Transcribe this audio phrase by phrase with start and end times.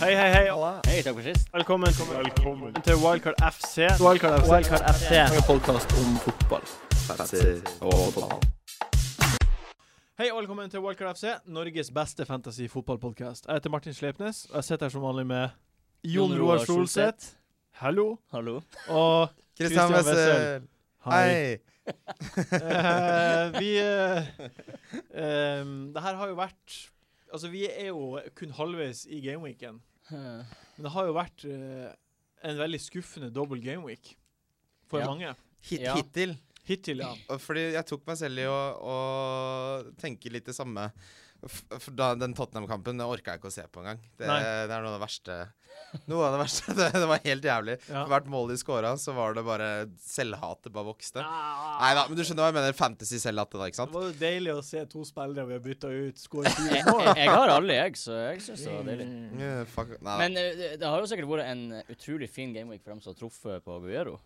[0.00, 0.46] Hei, hei, hei.
[0.88, 1.46] Hei, takk for sist.
[1.54, 1.92] Velkommen,
[2.82, 3.86] til Wildcard FC.
[4.02, 4.50] Wildcard FC.
[4.50, 5.10] Wildcard FC.
[5.22, 6.64] En podkast om fotball.
[10.18, 13.46] Hei og velkommen til Wildcard FC, Norges beste fantasy fotballpodkast.
[13.46, 15.54] Jeg heter Martin Sleipnes, og jeg sitter her som vanlig med
[16.02, 17.36] Jon Roar Solseth.
[17.78, 18.16] Hallo.
[18.34, 18.60] Hallo.
[18.88, 20.66] Og Kristian Wessel.
[21.06, 21.54] Hei.
[21.86, 24.26] uh, vi uh,
[25.94, 26.82] Det her har jo vært
[27.34, 29.80] Altså, vi er jo kun halvveis i gameweeken,
[30.14, 31.88] men det har jo vært uh,
[32.46, 34.12] en veldig skuffende double gameweek
[34.86, 35.08] for Ja.
[35.10, 35.32] mange.
[35.64, 35.94] Hit, Ja.
[35.98, 36.36] Hittil.
[36.64, 37.36] Hittil, ja.
[37.42, 38.94] Fordi jeg tok meg selv i å, å
[40.00, 40.86] tenke litt det samme.
[41.46, 44.00] F- da, den Tottenham-kampen det orka jeg ikke å se på engang.
[44.18, 45.36] Det, det er noe av det verste.
[46.10, 46.72] Noe av det verste.
[46.78, 47.74] Det, det var helt jævlig.
[47.90, 48.04] Ja.
[48.10, 49.68] Hvert mål de scora, så var det bare
[50.02, 51.22] selvhatet bare vokste.
[51.22, 51.76] Ah.
[51.82, 52.76] Nei da, men du skjønner hva jeg mener.
[52.78, 53.92] Fantasy selvhatet, da, ikke sant?
[53.94, 57.02] Det var jo deilig å se to spillere vi har bytta ut, skåre fire mål.
[57.10, 59.08] jeg, jeg har alle, jeg, så jeg syns det var deilig.
[59.42, 59.94] Yeah, fuck.
[60.00, 61.64] Nei, Men eh, det, det har jo sikkert vært en
[61.94, 64.18] utrolig fin gameweek for dem som har truffet på Aguero.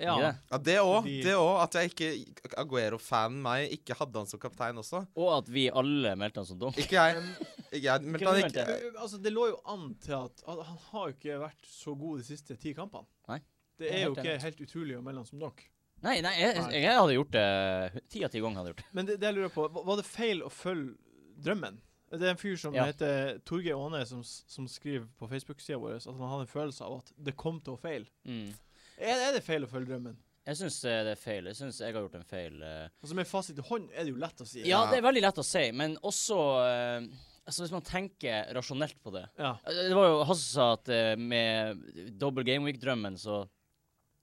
[0.00, 0.14] Ja.
[0.16, 0.36] Ikke det?
[0.50, 1.02] ja, det òg.
[1.02, 1.62] Fordi- Det òg.
[1.62, 5.02] At jeg ikke Aguero-fanen meg ikke hadde han som kaptein også.
[5.16, 6.72] Og at vi alle meldte han som dum.
[6.80, 7.22] Ikke jeg.
[7.70, 8.64] Ikke jeg meldte han ikke.
[8.66, 8.94] meldte?
[9.04, 12.18] Altså, det lå jo an til at at Han har jo ikke vært så god
[12.18, 13.04] de siste ti kampene.
[13.28, 13.40] Nei.
[13.78, 14.42] Det Jeg er er jo helt ikke enig.
[14.42, 15.68] helt utrolig å melde han som dere.
[16.02, 18.56] Nei, nei, jeg, jeg, jeg hadde gjort det ti av ti ganger.
[18.56, 18.94] hadde jeg gjort det.
[18.96, 20.96] Men det, det jeg lurer på, var- var det feil å følge
[21.44, 21.78] drømmen?
[22.10, 22.86] Det er en fyr som Ja.
[22.88, 26.80] heter Torgeir Aane, som, s- som skriver på Facebook-sida vår at han hadde en følelse
[26.82, 28.06] av at det kom til å feile.
[28.26, 28.52] Mm.
[29.00, 30.18] Er, er det feil å følge drømmen?
[30.50, 31.48] Jeg syns det er feil.
[31.50, 32.56] Jeg syns jeg har gjort en feil.
[32.64, 32.86] eh.
[33.02, 34.62] Altså Med fasit i hånd er det jo lett å si.
[34.66, 37.04] Ja, det er veldig lett å si, men også uh,
[37.44, 39.52] altså Hvis man tenker rasjonelt på det Ja.
[39.68, 41.84] Eh, Det var jo han som sa at uh, med
[42.20, 43.44] double game week-drømmen, så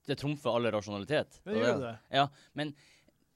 [0.08, 1.40] Det trumfer alle rasjonalitet.
[1.44, 1.96] Men det gjør det.
[2.18, 2.74] Ja, men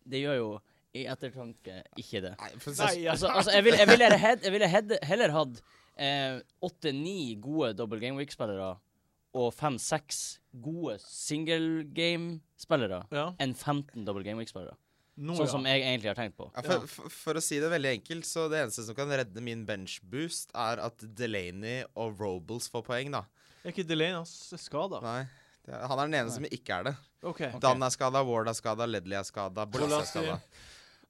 [0.08, 0.52] det gjør jo
[0.92, 2.32] i ettertanke ikke det.
[2.40, 3.12] Nei, for Nei, ja.
[3.14, 3.84] Altså, altså jeg, ville,
[4.52, 4.66] vil
[5.08, 5.60] heller hatt
[5.96, 8.74] eh, åtte-ni gode double game week-spillere
[9.32, 10.22] og fem-seks
[10.62, 13.30] gode single game-spillere ja.
[13.40, 14.76] enn 15 double game week-spillere.
[15.22, 15.52] No, Sånn ja.
[15.52, 16.46] som jeg egentlig har tenkt på.
[16.54, 19.44] Ja, for, for, for å si det veldig enkelt, så det eneste som kan redde
[19.44, 23.26] min benchboost, er at Delaney og Robles får poeng, da.
[23.62, 25.02] Er ikke Delaney skada?
[25.04, 25.22] Nei.
[25.62, 26.94] Det, han er den ene som ikke er det.
[27.22, 27.52] Okay.
[27.62, 30.38] Dan er skada, Ward er skada, Ledley er skada, Bolas er skada.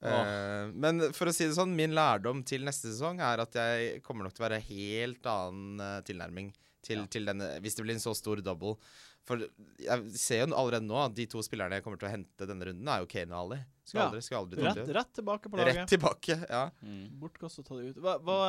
[0.03, 4.01] Uh, men for å si det sånn, min lærdom til neste sesong er at jeg
[4.03, 6.51] kommer nok til å være helt annen uh, tilnærming
[6.83, 7.07] til, Ja.
[7.07, 8.75] til denne, hvis det blir en så stor double.
[9.23, 9.39] For
[9.79, 12.65] jeg ser jo allerede nå at de to spillerne jeg kommer til å hente denne
[12.67, 13.59] runden, er jo Kane og Ali.
[13.85, 14.07] Skal Ja.
[14.09, 15.75] aldri, skal aldri Rett, rett tilbake på laget.
[15.75, 16.69] Rett tilbake, ja.
[16.83, 17.19] Mm.
[17.19, 18.01] Bortkast og ta det ut.
[18.03, 18.39] Hva, hva,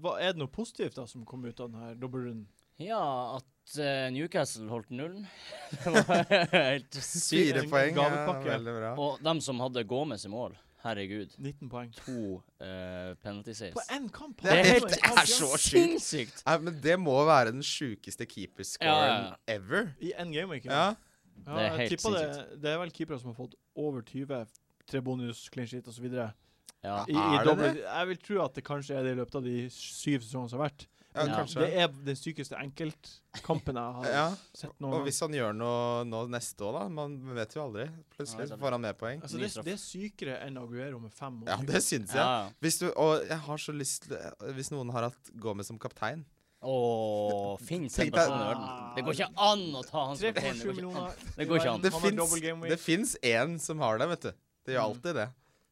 [0.00, 2.46] hva, er det noe positivt da som kom ut av denne dobbeltrunden?
[2.78, 5.26] Ja, at uh, Newcastle holdt nullen.
[5.84, 7.52] det var helt sykt.
[7.52, 7.96] Fire poeng.
[7.96, 8.92] Ja, veldig bra.
[8.96, 10.54] Og dem som hadde Gomez i mål,
[10.84, 11.34] herregud.
[11.38, 11.90] 19 poeng.
[12.06, 13.74] To uh, penalty saves.
[13.74, 14.42] På én kamp!
[14.42, 16.42] Det er helt- det er så sinnssykt!
[16.46, 19.92] Nei, men det må være den sjukeste keeperscoren Ja, ja, ever.
[20.00, 20.64] I én sant?
[20.70, 20.94] Ja.
[21.46, 22.52] Ja, Det er helt sinnssykt.
[22.52, 24.46] det, det er vel keepere som har fått over 20,
[24.90, 26.04] tre bonus, clean sheet osv.
[26.06, 26.28] I,
[26.84, 27.04] Ja.
[27.08, 27.82] i Er det det?
[27.84, 30.60] jeg vil tro at det kanskje er det i løpet av de syv sesongene som
[30.60, 30.86] har vært.
[31.26, 31.44] Ja.
[31.44, 34.24] Det er den sykeste enkeltkampen jeg har Ja.
[34.54, 35.00] sett noen gang.
[35.00, 36.88] Og hvis han gjør noe nå neste år, da?
[36.88, 37.88] Man vet jo aldri.
[38.16, 39.20] Plutselig får han mer poeng.
[39.22, 41.48] Altså, det, det er sykere enn Aguero med fem år.
[41.48, 42.22] Ja, det syns jeg.
[42.22, 42.50] ja.
[42.60, 44.16] Hvis du, og jeg har så lyst til
[44.54, 46.24] Hvis noen har hatt Gomez som kaptein
[46.60, 48.94] Åh, fins en person i verden?
[48.96, 50.58] Det går ikke an å ta han som kaptein.
[50.58, 51.12] Det går ikke an.
[51.36, 52.60] Det går ikke an.
[52.68, 54.32] Det fins- én som har det, vet du.
[54.66, 54.90] Det gjør Mm.
[54.90, 55.28] alltid det.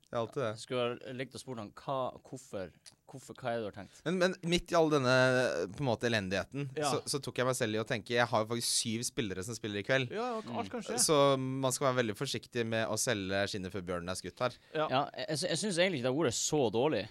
[0.06, 0.58] Det er alltid det.
[0.60, 2.70] Skulle likt å spørre han hva, hvorfor,
[3.10, 4.00] hvorfor, hva er det du har tenkt?
[4.06, 5.14] Men, men midt i all denne
[5.76, 6.90] på en måte elendigheten, Ja.
[6.90, 9.44] så, så tok jeg meg selv i å tenke Jeg har jo faktisk syv spillere
[9.46, 10.10] som spiller i kveld.
[10.16, 10.98] Ja, alt kan skje.
[11.02, 14.58] Så man skal være veldig forsiktig med å selge skinnet før bjørnen er skutt her.
[14.74, 14.88] Ja.
[14.90, 17.04] Ja, jeg, jeg, jeg syns egentlig ikke det ordet er så dårlig.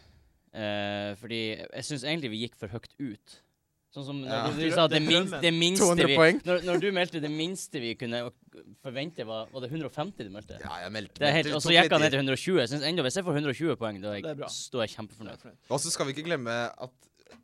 [0.55, 3.41] Eh, fordi jeg syns egentlig vi gikk for høyt ut.
[3.95, 4.43] Sånn som når Ja.
[4.51, 6.39] du, du sa det, Det minst, det minste 200 vi poeng.
[6.47, 8.25] når, når du meldte det minste vi kunne
[8.83, 10.59] forvente, var, var det 150 du meldte?
[10.61, 12.59] Ja, jeg meldte Det er helt, og så gikk han ned til 120.
[12.61, 15.45] Jeg synes enda, Hvis jeg får 120 poeng, da er er jeg, er kjempefornøyd.
[15.69, 16.89] Og så skal vi ikke glemme at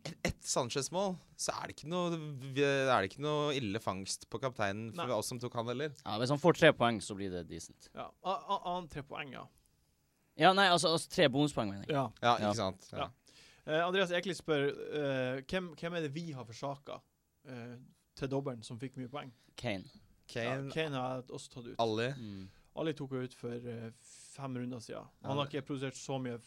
[0.06, 4.40] et- ett Sanchez-mål, så er det ikke noe er det ikke noe ille fangst på
[4.40, 5.16] kapteinen for Nei.
[5.16, 5.91] oss som tok han heller.
[6.06, 7.90] Ja, Hvis han får tre poeng, så blir det decent.
[7.96, 8.08] Ja.
[8.24, 9.46] a- a- Annen tre poeng, ja.
[10.38, 11.90] Ja, nei, altså, altså tre bonuspoeng, mener jeg.
[11.96, 12.08] ja.
[12.22, 12.50] Ja, Ja.
[12.52, 12.88] ikke sant?
[12.94, 12.97] Ja.
[12.97, 13.09] Ja.
[13.68, 16.96] Uh, Andreas Ekeli spør uh, hvem, hvem er det vi har forsaka
[17.50, 17.76] uh,
[18.16, 19.32] til dobbelen som fikk mye poeng?
[19.56, 19.84] Kane.
[20.32, 21.76] Kane, Ja, Kane har jeg også tatt ut.
[21.80, 22.50] Ali Mm.
[22.80, 23.90] Ali tok jo ut for eh,
[24.36, 25.04] fem runder siden.
[25.28, 26.38] Han har ikke produsert så mye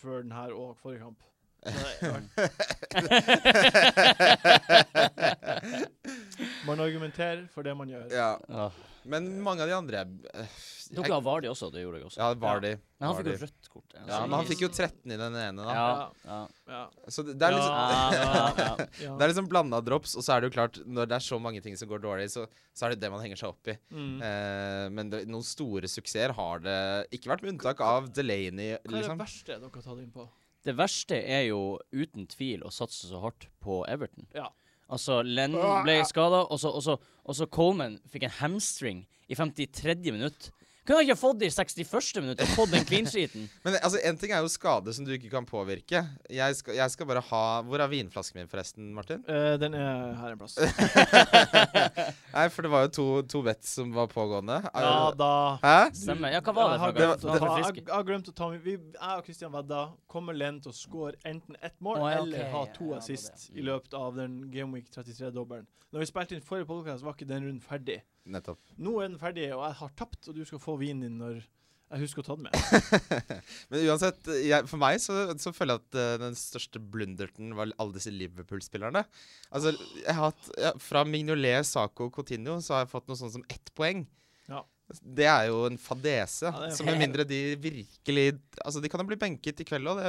[0.00, 1.16] før denne og forrige kamp.
[6.66, 8.04] Man argumenterer for det man gjør.
[8.12, 8.68] Ja.
[9.08, 10.54] Men mange av de andre eh,
[10.90, 12.18] Dere jeg, har Vardi også, det gjorde jeg også.
[12.18, 12.72] Ja, Vardy.
[12.98, 13.94] Men han fikk jo rødt kort.
[13.94, 15.74] Ja, men han fikk jo 13 i den ene, da.
[15.76, 15.92] Ja,
[16.26, 16.38] ja.
[16.74, 16.80] Ja.
[17.06, 18.82] Så det, det er liksom.
[19.20, 21.38] Det er liksom blanda drops, og så er det jo klart Når det er så
[21.42, 23.76] mange ting som går dårlig, så, så er det det man henger seg opp i.
[23.94, 24.16] Mm.
[24.26, 26.80] Eh, men det, noen store suksesser har det
[27.14, 28.90] ikke vært, med unntak av Delaney, Liksom.
[28.90, 29.22] Hva er det liksom.
[29.22, 30.26] verste dere har tatt inn på?
[30.66, 31.60] Det verste er jo
[31.94, 34.26] uten tvil å satse så hardt på Everton.
[34.36, 34.50] Ja.
[34.90, 39.34] Altså, Lennon ble skada, og, så- og, så- og så Coleman fikk en hamstring i
[39.34, 40.10] 53.
[40.12, 40.50] minutt.
[40.86, 42.20] Kunne han ikke fått det i 61.
[42.22, 43.46] minutt og fått den clean sheeten?
[43.66, 46.02] Men altså, en ting er jo skade som du ikke kan påvirke.
[46.32, 49.20] Jeg skal, jeg skal bare ha Hvor er vinflasken min, forresten, Martin?
[49.28, 50.56] Uh, den er her en plass.
[52.36, 54.60] Nei, for det var jo to, to bets som var pågående.
[54.72, 55.32] Ja da.
[55.64, 55.76] Hæ?
[55.96, 56.32] Stemmer.
[56.34, 58.64] Ja, hva var det Jeg har for glemt Jeg jeg har glemt å ta med
[58.64, 62.22] vi, Jeg og Kristian vedda kommer Len til å score enten ett mål oh, ja,
[62.22, 65.68] eller ok, ha to assist i løpet av den Gameweek 33-dobbelen.
[65.90, 67.98] Når vi spilte inn forrige podcast, var ikke den runden ferdig.
[68.28, 68.60] Nettopp.
[68.80, 71.40] Nå er den ferdig, og jeg har tapt, og du skal få vinen din når
[71.90, 73.14] jeg husker å ta den med.
[73.72, 77.72] Men uansett, jeg, for meg så, så føler jeg at uh, den største blunderten var
[77.82, 79.02] alle disse Liverpool-spillerne.
[79.50, 83.18] Altså, jeg har hatt ja, Fra Mignolet, Saco og Coutinho så har jeg fått noe
[83.18, 84.04] sånt som ett poeng.
[84.46, 84.62] Ja.
[84.98, 86.50] Det er jo en fadese.
[86.50, 88.24] Ja, så med mindre de virkelig
[88.64, 90.00] Altså, de kan jo bli benket i kveld òg,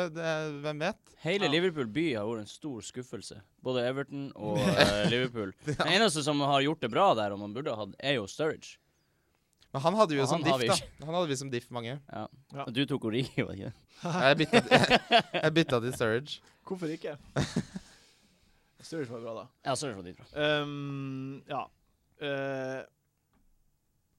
[0.63, 1.11] hvem vet?
[1.21, 1.51] Hele Ja.
[1.53, 3.37] Liverpool by har vært en stor skuffelse.
[3.61, 5.51] Både Everton og uh, Liverpool.
[5.67, 8.25] Den eneste som har gjort det bra der, og man burde ha hatt, er jo
[8.31, 8.79] Sturridge.
[9.71, 10.75] Men han hadde vi jo som diff, da.
[11.05, 11.93] Han hadde vi som diff, mange.
[12.11, 12.25] Ja.
[12.57, 12.65] Ja.
[12.75, 13.77] Du tok Origi, var det ikke det?
[14.25, 16.39] Jeg bytta, jeg, jeg bytta til Sturridge.
[16.67, 17.13] Hvorfor ikke?
[18.81, 19.45] Sturridge var bra, da.
[19.69, 20.25] Ja, Sturridge var dritbra.
[20.65, 21.61] Um, ja.
[22.21, 22.81] Uh,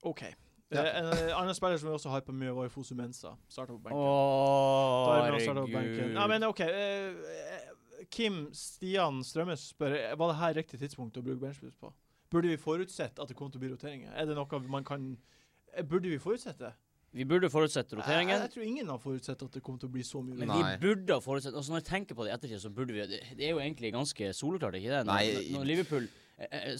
[0.09, 0.23] OK.
[0.71, 0.83] Ja.
[0.83, 3.35] Eh, en eh, annen spiller som vi også hypa mye, var Fosu Mensa.
[3.51, 3.97] Starta på benken.
[3.97, 6.13] På herregud.
[6.15, 6.61] Nei, men OK.
[6.65, 7.73] eh,
[8.11, 11.91] Kim Stian Strømmes spør Var det her riktig tidspunkt å bruke benchboost på.
[12.33, 14.11] Burde vi forutsette at det kom til å bli roteringer?
[14.17, 15.11] Er det noe man kan
[15.89, 16.71] Burde vi forutsette?
[16.71, 16.73] det?
[17.13, 18.39] Vi burde forutsette Jeg, roteringen.
[18.41, 20.47] jeg tror ingen har forutsett at det kom til å bli så mye Men.
[20.49, 20.61] Nei.
[20.73, 23.05] vi burde ha forutsett altså Når jeg tenker på det i ettertid, så burde vi
[23.05, 25.03] Det det er jo egentlig ganske soleklart, ikke det?
[25.05, 25.47] Når, Nei.
[25.53, 26.09] når Liverpool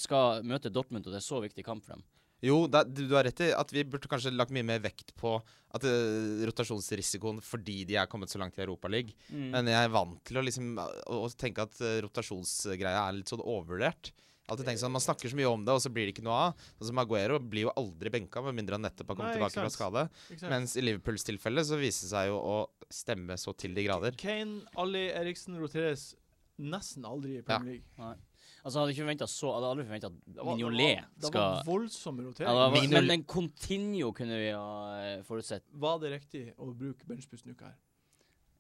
[0.02, 2.02] skal møte Dortmund, og det er så viktig kamp for dem.
[2.44, 5.14] Jo, da, du, du har rett i at vi burde kanskje lagt mye mer vekt
[5.20, 5.38] på
[5.74, 9.16] at uh, rotasjonsrisikoen fordi de er kommet så langt i Europaligaen.
[9.30, 9.48] Mm.
[9.56, 13.32] Men jeg er vant til å liksom å, å tenke at uh, rotasjonsgreia er litt
[13.32, 14.12] sånn overvurdert.
[14.52, 16.40] Alltid tenkt sånn, Man snakker så mye om det, og så blir det ikke noe
[16.50, 16.66] av.
[16.76, 19.64] Sånn som Maguero blir jo aldri benka, med mindre han nettopp har kommet Nei, tilbake
[19.64, 20.04] fra skade.
[20.52, 22.58] Mens i Liverpools tilfelle så viser det seg jo å
[22.92, 24.20] stemme så til de grader.
[24.20, 26.12] Kane, Ali, Eriksen roteres
[26.60, 28.20] nesten aldri i Premier League.
[28.64, 32.48] Altså, hadde ikke forventet så Hadde aldri forventa at Mignolet skal det var, det rotering.
[32.48, 34.68] ja, var, Men en Continuo kunne vi ha
[35.04, 35.66] eh, forutsett.
[35.84, 37.80] Var det riktig å bruke benchboost denne uka her?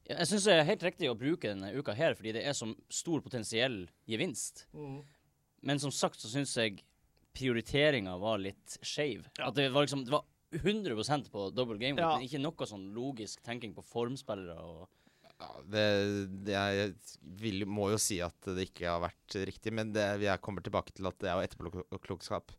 [0.10, 2.56] Ja, Jeg syns det er helt riktig å bruke denne uka her, fordi det er
[2.58, 4.66] så stor potensiell gevinst.
[5.64, 6.82] Men som sagt så syns jeg
[7.34, 9.30] prioriteringa var litt skeiv.
[9.40, 9.48] Ja.
[9.48, 11.98] At det var liksom Det var 100% på double game.
[11.98, 12.20] Ja.
[12.22, 14.90] Ikke noe sånn logisk tenking på formspillere og
[15.42, 15.84] Ja, det,
[16.46, 16.94] det jeg
[17.42, 20.94] vil, må jo si at det ikke har vært riktig, men det, jeg kommer tilbake
[20.96, 22.54] til at det er jo etterpåklokskap.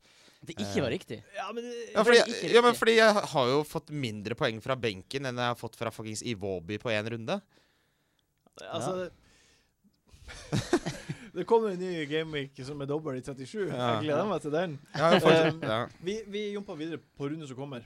[0.44, 1.22] Det ikke var riktig.
[1.32, 2.50] Ja, men det, Ja, fordi, riktig.
[2.52, 5.78] ja, men fordi jeg har jo fått mindre poeng fra benken enn jeg har fått
[5.80, 7.38] fra fuckings Iwobi på én runde.
[8.68, 9.08] Altså
[11.34, 13.64] Det kommer en ny gameweek som er dobbel i 37.
[13.66, 13.96] Ja.
[13.96, 14.76] Jeg gleder meg til den.
[14.94, 15.78] Fortsatt, Um, ja.
[16.06, 17.82] Vi, vi jumper videre på runden som kommer.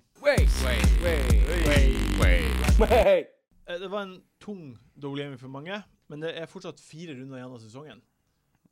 [2.84, 3.25] Eh,
[3.69, 7.53] Det var en tung double gaming for mange, men det er fortsatt fire runder igjen
[7.53, 8.00] av sesongen.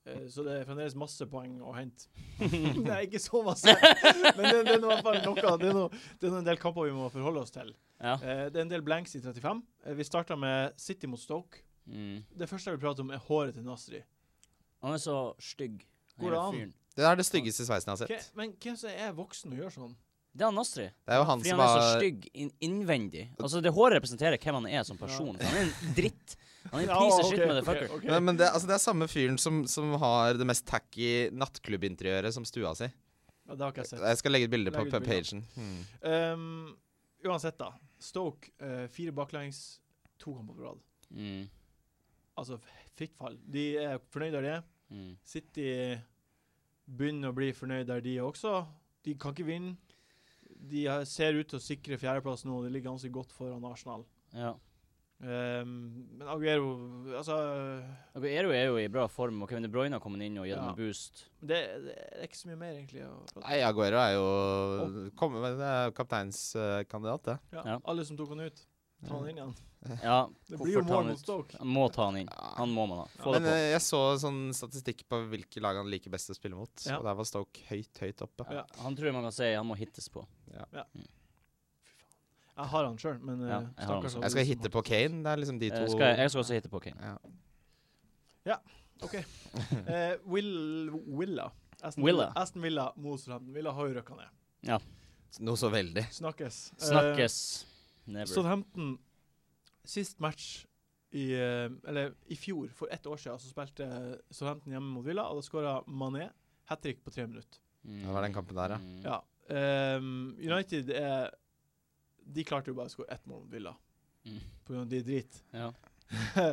[0.06, 2.06] Eh, Så det er fremdeles masse poeng å hente.
[2.40, 5.56] det er ikke så masse, men det, det er i hvert fall noe.
[5.60, 5.90] Det er, noe,
[6.22, 7.74] det er en del kamper vi må forholde oss til.
[8.00, 8.14] Ja.
[8.22, 9.62] Eh, Det er en del blanks i 35.
[9.84, 11.60] Eh, Vi starta med City mot Stoke.
[11.86, 12.22] Mm.
[12.34, 14.00] Det første jeg vil prate om, er håret til Nasri.
[14.82, 15.84] Han er så stygg.
[16.20, 16.72] Går det an?
[16.96, 18.32] Det er det styggeste sveisen jeg har sett.
[18.38, 19.94] Men hvem som er voksen og gjør sånn?
[20.36, 22.50] Det er han Astrid Det er jo han Fordi som han er så stygg inn
[22.66, 23.22] innvendig.
[23.40, 25.36] Altså, det håret representerer hvem han er som person.
[25.40, 25.46] Ja.
[25.48, 26.36] Han er en dritt.
[26.72, 27.90] Han er en Ja, piece of shit ok, motherfucker.
[27.96, 28.04] ok.
[28.10, 32.34] men, men det, altså, det er samme fyren som, som har det mest tacky nattklubbinteriøret
[32.34, 32.88] som stua si.
[33.46, 34.02] Ja, det har ikke jeg sett.
[34.02, 35.30] Jeg skal legge et bilde på Legg ut på bilder.
[35.30, 35.44] pagen.
[35.54, 35.84] Hmm.
[36.02, 36.76] Um,
[37.30, 37.70] uansett, da.
[38.02, 39.78] Stoke, eh, fire baklengs,
[40.18, 40.80] to kamper på rad.
[41.14, 41.46] Mm.
[42.36, 43.38] Altså f- fritt fall.
[43.46, 44.66] De er fornøyd der de er.
[44.92, 45.12] Mm.
[45.24, 45.70] City
[46.86, 48.64] begynner å bli fornøyd der de er også.
[49.06, 49.76] De kan ikke vinne.
[50.58, 52.62] De ser ut til å sikre fjerdeplass nå.
[52.64, 54.04] De ligger ganske godt foran Arsenal.
[54.34, 54.54] Ja.
[55.18, 55.70] Um,
[56.18, 56.66] men Aguero
[57.16, 57.36] Altså
[58.18, 60.58] Aguero er jo i bra form, og Kevin De Bruyne har kommet inn og gitt
[60.58, 60.66] Ja.
[60.68, 61.22] en boost.
[61.40, 63.00] det, det er ikke så mye mer, egentlig.
[63.06, 63.46] Å prate.
[63.48, 67.38] Nei, Aguero er jo kom, Det er kapteinskandidat, det.
[67.56, 67.78] Ja, Ja.
[67.88, 68.60] Alle som tok han ut.
[69.06, 69.54] Ta han inn igjen.
[70.02, 70.18] Ja,
[70.50, 71.18] Det blir jo mål mot?
[71.20, 71.58] Stoke.
[71.64, 72.28] Må ta han inn.
[72.56, 73.08] Han må man ha.
[73.22, 73.56] Få Men det på.
[73.56, 76.98] eh, jeg så sånn statistikk på hvilke lag han liker best å spille mot, Ja.
[76.98, 78.44] og der var Stoke høyt, høyt oppe.
[78.52, 78.64] Ja.
[78.82, 80.26] Han tror jeg man kan si han må hittes på.
[82.56, 85.22] Jeg har han sjøl, men eh, Ja, jeg han Jeg skal hitte på Kane.
[85.24, 87.16] Det er liksom de to jeg skal jeg, skal også hitte på Kane.
[88.46, 88.58] Ja.
[89.04, 89.18] OK.
[89.92, 91.50] Eh, Will, Willa.
[91.82, 92.30] Aston Willa.
[92.36, 93.52] Aston Villa mot Southampton.
[93.54, 94.86] Villa har jo røkka ned.
[95.44, 96.06] Noe så veldig.
[96.16, 96.60] Snakkes.
[96.78, 97.36] Eh, Snakkes.
[98.06, 98.30] Never.
[98.30, 98.96] Southampton
[99.86, 100.64] Sist match
[101.14, 103.86] i eh, Eller i fjor, for ett år siden, så spilte
[104.30, 106.30] Southampton hjemme mot Villa, og da skåra Mané
[106.70, 107.60] hat trick på tre minutter.
[107.86, 108.78] Det var den kampen der, ja.
[108.82, 109.02] Mm.
[109.04, 109.20] Ja.
[109.50, 111.30] Ehm, United er
[112.26, 113.76] De klarte jo bare å skåre ett mål mot Villa,
[114.26, 114.40] Mm.
[114.66, 115.36] på grunn av de drit.
[115.54, 115.68] Ja.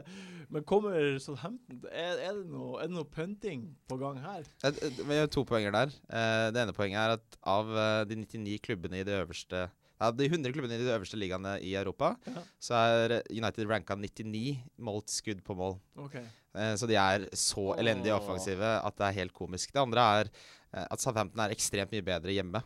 [0.53, 4.45] Men kommer Southampton er, er, det noe, er det noe punting på gang her?
[4.62, 5.93] Vi har to poenger der.
[6.09, 10.12] Uh, Det ene poenget er at av uh, de 99 klubbene i det øverste ja,
[10.12, 12.41] De 100 klubbene i de øverste ligaene i Europa, Ja.
[12.62, 15.77] så er United ranka 99 målt skudd på mål.
[15.97, 16.25] Okay.
[16.53, 17.79] Eh, Så de er så Åh.
[17.79, 19.71] elendige offensive at det er helt komisk.
[19.73, 20.29] Det andre er
[20.73, 22.62] eh, at Southampton er ekstremt mye bedre hjemme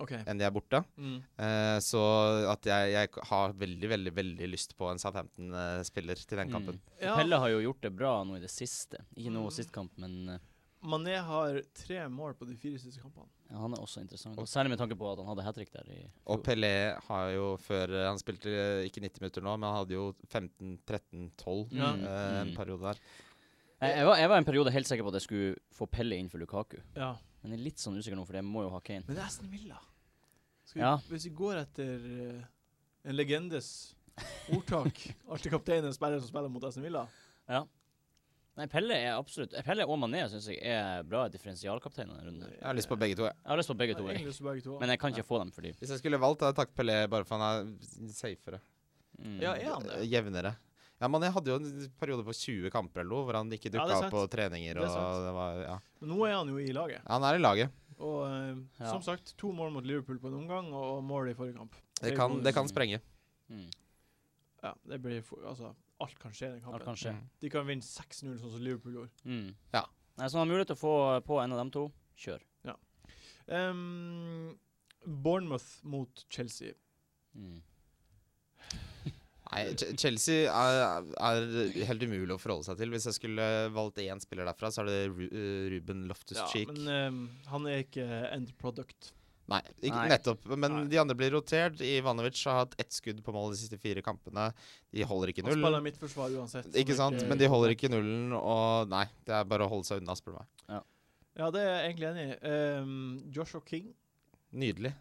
[0.00, 0.12] ok.
[0.24, 0.82] enn de er borte.
[0.96, 1.18] Mm.
[1.38, 2.02] Uh, Så
[2.50, 6.80] at jeg, jeg har veldig, veldig veldig lyst på en Southampton-spiller til den kampen.
[6.80, 6.94] Mm.
[7.04, 7.16] Ja.
[7.20, 9.04] Pelle har jo gjort det bra nå i det siste.
[9.16, 9.52] Ikke nå Mm.
[9.54, 10.38] sist kamp, men uh,
[10.82, 13.28] Mané har tre mål på de fire siste kampene.
[13.50, 14.38] ja, han er også interessant.
[14.40, 16.40] Og særlig med tanke på at han hadde hat trick der i Og.
[16.42, 18.48] Pelé har jo før eh, Han spilte
[18.86, 21.90] ikke 90 minutter nå, men han hadde jo 15-13-12 Ja.
[21.92, 22.56] Mm, eh, en mm.
[22.56, 23.02] periode der.
[23.80, 26.16] Jeg, jeg, var, jeg var en periode helt sikker på at jeg skulle få Pelle
[26.16, 26.78] inn for Lukaku.
[26.96, 27.12] Ja.
[27.42, 29.04] Men jeg er litt sånn usikker nå, for jeg må jo ha Kane.
[29.06, 29.78] Men det er Aston Villa.
[30.70, 30.94] Skal vi, Ja.
[31.10, 32.42] Hvis vi går etter uh,
[33.10, 33.70] en legendes
[34.54, 35.00] ordtak
[35.30, 37.08] Alltid kapteinen spiller som spiller mot Aston Villa.
[37.50, 42.54] Nei, Pelle er absolutt Pelle og Mané syns jeg er bra differensialkapteiner denne runden.
[42.58, 43.24] Jeg har lyst på begge to.
[43.28, 43.36] Jeg.
[43.38, 44.34] Jeg har lyst på begge to, Jeg jeg.
[44.36, 44.78] på begge to.
[44.82, 46.96] men jeg kan ikke få dem fordi Hvis jeg skulle valgt, hadde jeg tatt Pelle
[47.08, 48.60] bare for han er safere.
[49.18, 49.38] mm.
[49.40, 50.02] Ja, er han det?
[50.10, 50.54] Jevnere.
[51.00, 53.70] Ja, men jeg hadde jo en periode på 20 kamper eller noe hvor han ikke
[53.70, 54.74] Ja, dukka er opp på treninger.
[54.76, 55.76] Det er Og det var, ja.
[56.02, 57.06] Men nå er han jo i laget.
[57.08, 57.78] Han er i laget.
[58.00, 58.90] Og eh, Ja.
[58.94, 61.74] som sagt, to mål mot Liverpool på en omgang, og mål i forrige kamp.
[62.00, 63.00] Det kan, det kan sprenge.
[63.50, 63.66] Mm.
[64.62, 66.84] Ja, det blir for, Altså, alt kan skje i den Alt kampen.
[66.86, 67.12] kan skje.
[67.16, 67.28] Mm.
[67.40, 69.10] De kan vinne 6-0, sånn som Liverpool gjorde.
[69.24, 69.54] Mm.
[69.74, 69.84] Ja.
[70.16, 70.94] Nei, så han har mulighet til å få
[71.26, 71.90] på en av dem to.
[72.16, 72.40] Kjør.
[73.50, 74.58] Um,
[75.06, 76.72] Bournemouth mot Chelsea.
[77.34, 77.60] Mm.
[79.50, 79.62] Nei,
[79.98, 82.92] Chelsea er, er helt umulig å forholde seg til.
[82.94, 86.70] Hvis jeg skulle valgt én spiller derfra, så er det Ru eh, Ruben Loftus-Cheek.
[86.70, 89.10] Ja, men uh, han er ikke end product.
[89.50, 90.06] Nei, ikke Nei.
[90.12, 90.46] nettopp.
[90.54, 90.84] Men Nei.
[90.92, 91.82] de andre blir rotert.
[91.82, 94.52] Ivanovic har hatt ett skudd på mål de siste fire kampene.
[94.94, 96.70] De holder ikke Han spiller mitt forsvar uansett.
[96.78, 97.18] Ikke sant?
[97.26, 100.38] Men de holder ikke nullen, og nei, det er bare å holde seg unna, spør
[100.38, 100.86] du meg.
[101.40, 102.54] Ja, det er jeg egentlig enig i.
[102.82, 102.94] Um,
[103.34, 103.90] Joshua King.
[104.50, 104.92] Nydelig.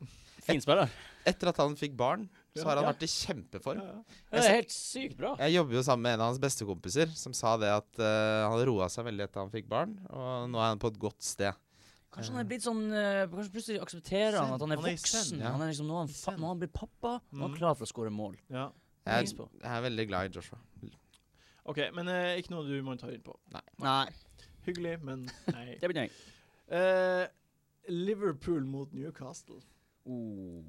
[0.45, 0.91] Fin spiller.
[1.27, 2.27] Etter at han fikk barn,
[2.57, 2.91] så har han Ja.
[2.91, 3.77] vært i kjempeform.
[3.83, 4.19] Ja, ja.
[4.31, 5.35] Det er helt sykt bra.
[5.39, 8.65] Jeg jobber jo sammen med en av hans bestekompiser, som sa det at uh, han
[8.65, 11.53] roa seg veldig etter han fikk barn, og nå er han på et godt sted.
[12.11, 15.39] Kanskje han er blitt sånn uh, Kanskje plutselig aksepterer han at han er er voksen.
[15.43, 15.51] ja.
[15.53, 17.53] Han er liksom, nå har han, fa nå han blitt pappa, og han Mm.
[17.53, 18.35] er klar for å skåre mål.
[18.49, 18.71] ja.
[19.05, 19.49] Jeg Pris er, på.
[19.63, 20.57] jeg er veldig glad i Joshua.
[21.65, 23.33] OK, men eh, ikke noe du må ta inn på.
[23.79, 24.07] Nei,
[24.65, 25.77] Hyggelig, men nei.
[25.81, 26.11] det blir jeg.
[26.69, 27.27] Eh,
[27.89, 29.61] Liverpool mot Newcastle.
[30.05, 30.61] Oh.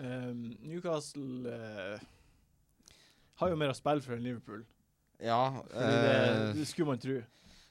[0.00, 2.00] Um, Newcastle uh,
[3.40, 4.64] har jo mer å spille for enn Liverpool.
[5.20, 7.18] Ja, Fordi det, eh, det skulle man tro.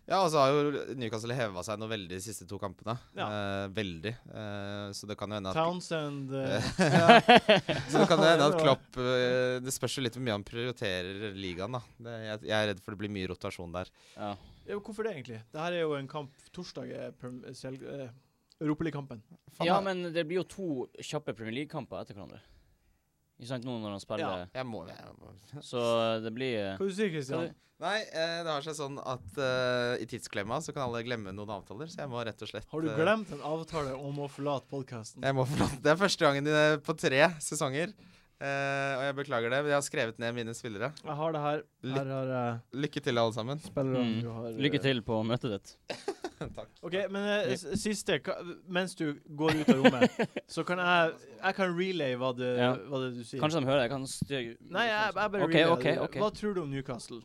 [0.10, 2.94] ja, og så har jo Newcastle heva seg noe veldig de siste to kampene.
[3.18, 3.26] Ja.
[3.34, 4.14] Eh, veldig.
[4.30, 6.70] Eh, så det kan jo hende at Townsend eh,
[7.90, 10.46] Så det kan jo hende at Klopp eh, Det spørs jo litt hvor mye han
[10.46, 11.82] prioriterer ligaen, da.
[11.98, 13.90] Det, jeg, jeg er redd for det blir mye rotasjon der.
[14.14, 14.32] Ja.
[14.70, 15.42] ja, Hvorfor det, egentlig?
[15.50, 17.14] Det her er jo en kamp Torsdag er
[18.62, 19.22] Europaligakampen.
[19.62, 22.40] Ja, jeg- men det blir jo to kjappe Premier League-kamper etter hverandre.
[23.40, 25.32] Ikke sant, nå når han spiller jeg må, jeg må.
[25.64, 25.80] Så
[26.24, 27.54] det blir eh, Hva du sier Christian?
[27.80, 31.48] Nei, eh, det har seg sånn at eh, i tidsklemma så kan alle glemme noen
[31.56, 34.28] avtaler, så jeg må rett og slett Har du eh, glemt en avtale om å
[34.28, 35.24] forlate podkasten?
[35.24, 35.80] Jeg må forlate.
[35.86, 37.94] Det er første gangen i- på tre sesonger.
[38.40, 40.92] Eh, og jeg beklager det, men jeg har skrevet ned mine spillere.
[41.04, 41.64] Jeg har det her.
[41.96, 43.60] Her har jeg Lykke til, alle sammen.
[43.64, 44.22] spillerne Mm.
[44.24, 44.46] du har.
[44.52, 45.78] eh, Lykke til på møtet ditt.
[46.58, 46.70] Takk.
[46.88, 51.14] OK, men eh, s- siste ka- Mens du går ut av rommet, så kan jeg
[51.44, 52.70] Jeg kan relay hva det, Ja.
[52.76, 53.42] hva det du sier.
[53.44, 55.66] Kanskje de hører jeg kan styre Nei, jeg, jeg bare OK, relay.
[55.74, 55.98] OK, det.
[56.08, 56.18] OK.
[56.24, 57.22] Hva tror du om Newcastle?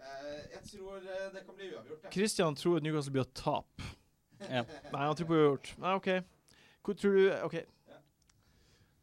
[0.00, 2.02] Eh, jeg tror eh, det kan bli uavgjort.
[2.06, 2.10] Ja.
[2.16, 3.90] Christian tror at Newcastle blir å tape.
[4.50, 4.62] Ja.
[4.92, 5.72] Nei, han tror på uavgjort.
[5.84, 6.10] Nei, OK.
[6.86, 7.56] Hvor tror du OK.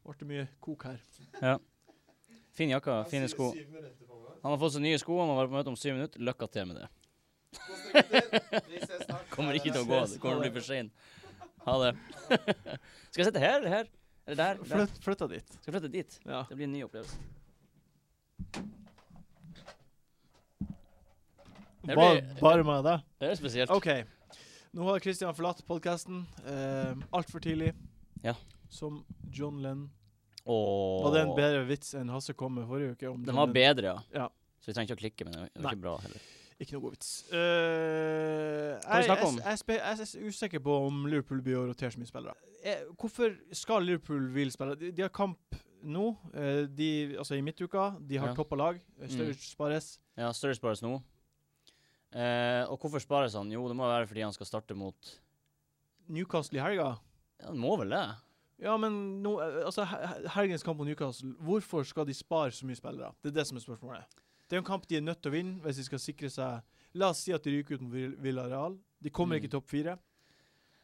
[0.03, 1.00] Ble det mye kok her?
[2.53, 3.53] Fin jakke, fine sko.
[4.43, 6.19] Han har fått seg nye sko, han må være på møte om syv minutter.
[6.22, 6.88] Lykke til med det.
[9.33, 10.91] Kommer ikke til å gå, det kommer til å bli for sein.
[11.65, 11.91] Ha det.
[13.13, 13.91] Skal jeg sitte her eller her?
[14.27, 14.60] Eller der?
[14.63, 14.74] der?
[14.74, 15.55] Flytt, flytta dit.
[15.60, 16.19] Skal jeg flytte dit?
[16.25, 16.43] Ja.
[16.50, 17.17] Det blir en ny opplevelse.
[21.83, 23.01] Det blir- bare og deg?
[23.19, 23.72] Det er spesielt.
[23.72, 23.89] OK.
[24.74, 27.74] Nå har Christian forlatt podkasten eh, altfor tidlig.
[28.24, 28.33] Ja.
[28.69, 29.89] Som John Lennon.
[30.45, 31.03] Oh.
[31.05, 33.12] Var det en bedre vits enn Hasse kom med forrige uke?
[33.12, 34.00] Om Den var bedre, ja.
[34.24, 34.29] Ja.
[34.60, 36.19] Så vi trenger ikke å klikke, men det var- ikke bra heller.
[36.63, 37.12] Ikke noe god vits.
[37.34, 37.38] Uh,
[38.79, 42.36] jeg, jeg, jeg, jeg er usikker på om Liverpool blir å rotere så mye spillere.
[42.63, 44.77] Eh, hvorfor skal Liverpool vil spille?
[44.79, 46.89] De, de har kamp nå, eh, de,
[47.20, 47.89] altså i midtuka.
[48.00, 48.38] De har Ja.
[48.38, 48.79] toppa lag.
[49.01, 49.98] Eh, Sturridge spares.
[50.15, 50.96] Ja, Sturridge spares nå.
[52.13, 53.50] Uh, og hvorfor spares han?
[53.51, 55.15] Jo, det må være fordi han skal starte mot
[56.13, 56.91] Newcastle i helga.
[57.41, 58.03] Ja, han må vel det?
[58.62, 62.51] Ja, men nå, eh, altså, he- he- helgens kamp mot Newcastle, hvorfor skal de spare
[62.53, 63.10] så mye spillere?
[63.24, 64.05] Det er det som er spørsmålet.
[64.53, 66.62] Det er en kamp de er nødt til å vinne hvis de skal sikre seg
[67.01, 68.75] La oss si at de ryker ut mot Villareal.
[69.01, 69.39] De kommer Mm.
[69.41, 69.95] ikke i topp fire.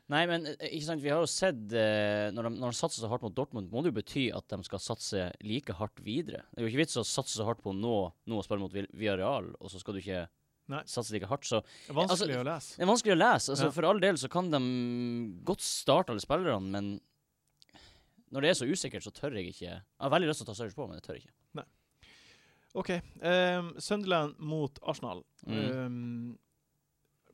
[0.10, 3.04] Nei, men eh, ikke sant, vi har jo sett eh, når, de, når de satser
[3.04, 6.42] så hardt mot Dortmund, må det jo bety at de skal satse like hardt videre.
[6.50, 7.94] Det er jo ikke vits å satse så hardt på nå,
[8.26, 10.24] nå å spille mot Villareal, og så skal du ikke
[10.74, 10.82] Nei.
[10.90, 11.46] satse like hardt.
[11.46, 12.74] Så Det er vanskelig Altså, å lese.
[12.80, 13.52] det er vanskelig å lese.
[13.54, 13.76] Altså, Ja.
[13.78, 14.64] For all del så kan de
[15.46, 16.90] godt starte alle spillerne, men
[18.34, 20.50] når det er så usikkert, så tør jeg ikke Jeg har veldig lyst til å
[20.50, 21.36] ta Sturridge på, men jeg tør ikke.
[22.78, 22.92] OK.
[23.22, 25.24] Um, Sunderland mot Arsenal.
[25.48, 25.86] Mm.
[25.86, 26.40] Um,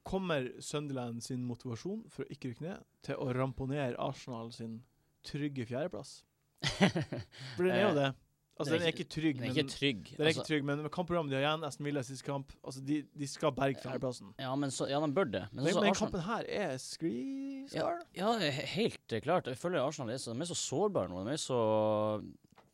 [0.05, 4.83] kommer Sunderland sin motivasjon for å ikke rykke ned, til å ramponere Arsenal sin
[5.25, 6.19] trygge fjerdeplass?
[7.55, 8.11] For den er jo det.
[8.55, 10.03] Altså, Den er den er ikke trygg, Den er ikke trygg.
[10.15, 12.53] Den er Altså, ikke trygg, men med kampprogrammet de har igjen, Aston Villa siste kamp
[12.63, 14.29] Altså, de, de skal berge fjerdeplassen.
[14.39, 15.41] ja, men så, ja, de bør det.
[15.51, 17.99] Men, Men, så men kampen her er skliskar.
[18.15, 19.49] Ja, ja, helt eh, klart.
[19.51, 21.25] Jeg føler Arsenal er så, de er så sårbare nå.
[21.27, 21.59] De er så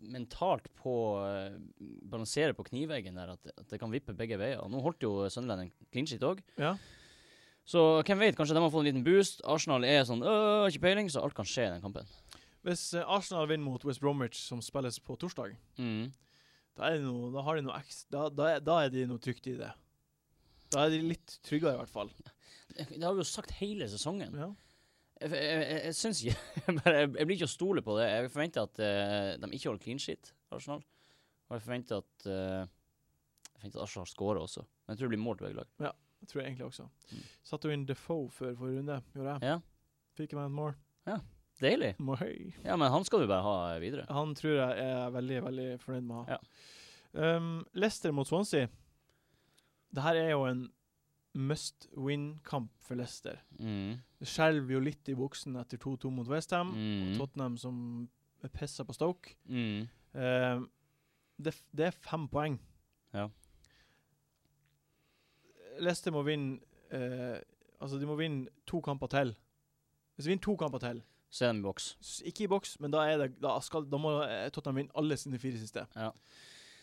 [0.02, 1.56] mentalt på uh,
[2.10, 4.64] Balansere på kniveggen der at, at det kan vippe begge veier.
[4.72, 6.42] Nå holdt jo Sunderland en clean sheet òg.
[6.62, 6.76] Ja.
[7.68, 9.44] Så hvem vet, kanskje de har fått en liten boost.
[9.46, 12.10] Arsenal er sånn øh, ikke peiling, så alt kan skje i den kampen.
[12.66, 16.10] Hvis eh, Arsenal vinner mot West Bromwich, som spilles på torsdag, Mm.
[16.78, 19.48] da, er noe, da har de noe ekstra, da, da, da er de noe trygt
[19.50, 19.70] i det.
[20.74, 22.12] Da er de litt tryggere, i hvert fall.
[22.78, 24.34] Det har vi jo sagt hele sesongen.
[24.40, 24.50] Ja.
[25.22, 28.08] Jeg, jeg, jeg, jeg syns ikke jeg, blir ikke å stole på det.
[28.10, 30.82] Jeg forventer at uh, de ikke holder clean sheet, Arsenal.
[31.50, 34.66] Og jeg forventer at uh, Jeg forventer at Arsenal scorer også.
[34.66, 36.00] Men jeg tror det blir mål til begge lag.
[36.22, 36.88] Det tror jeg egentlig også.
[37.12, 37.22] Mm.
[37.50, 39.54] Satte jo inn Defoe før forrige runde, gjorde jeg.
[39.54, 39.56] Ja.
[40.18, 40.76] Fikk meg et mål.
[41.10, 41.22] Ja.
[41.62, 41.96] Deilig.
[42.02, 42.52] Mohøy.
[42.66, 44.06] Ja, men han skal du bare ha videre.
[44.10, 46.38] Han tror jeg er veldig, veldig fornøyd med å ha.
[46.38, 47.38] Ja.
[47.38, 48.70] Um, Leicester mot Swansea.
[49.92, 50.64] Det her er jo en
[51.34, 53.38] must win-kamp for Leicester.
[53.60, 54.00] Mm.
[54.20, 56.74] Det skjelver jo litt i buksen etter 2-2 mot Westham.
[56.76, 57.14] Mm.
[57.14, 57.78] Og Tottenham som
[58.44, 59.36] er pissa på Stoke.
[59.46, 59.88] Mm.
[60.16, 60.66] Uh,
[61.42, 62.60] det, det er fem poeng.
[63.14, 63.30] Ja.
[65.80, 66.60] Leicester må vinne
[66.92, 67.40] uh,
[67.82, 69.32] Altså, de må vinne to kamper til.
[70.14, 71.00] Hvis de vinner to kamper til
[71.34, 71.96] Så er de i boks.
[72.26, 75.40] Ikke i boks, men da, det, da, skal, da må eh, Tottenham vinne alle sine
[75.40, 75.88] fire siste.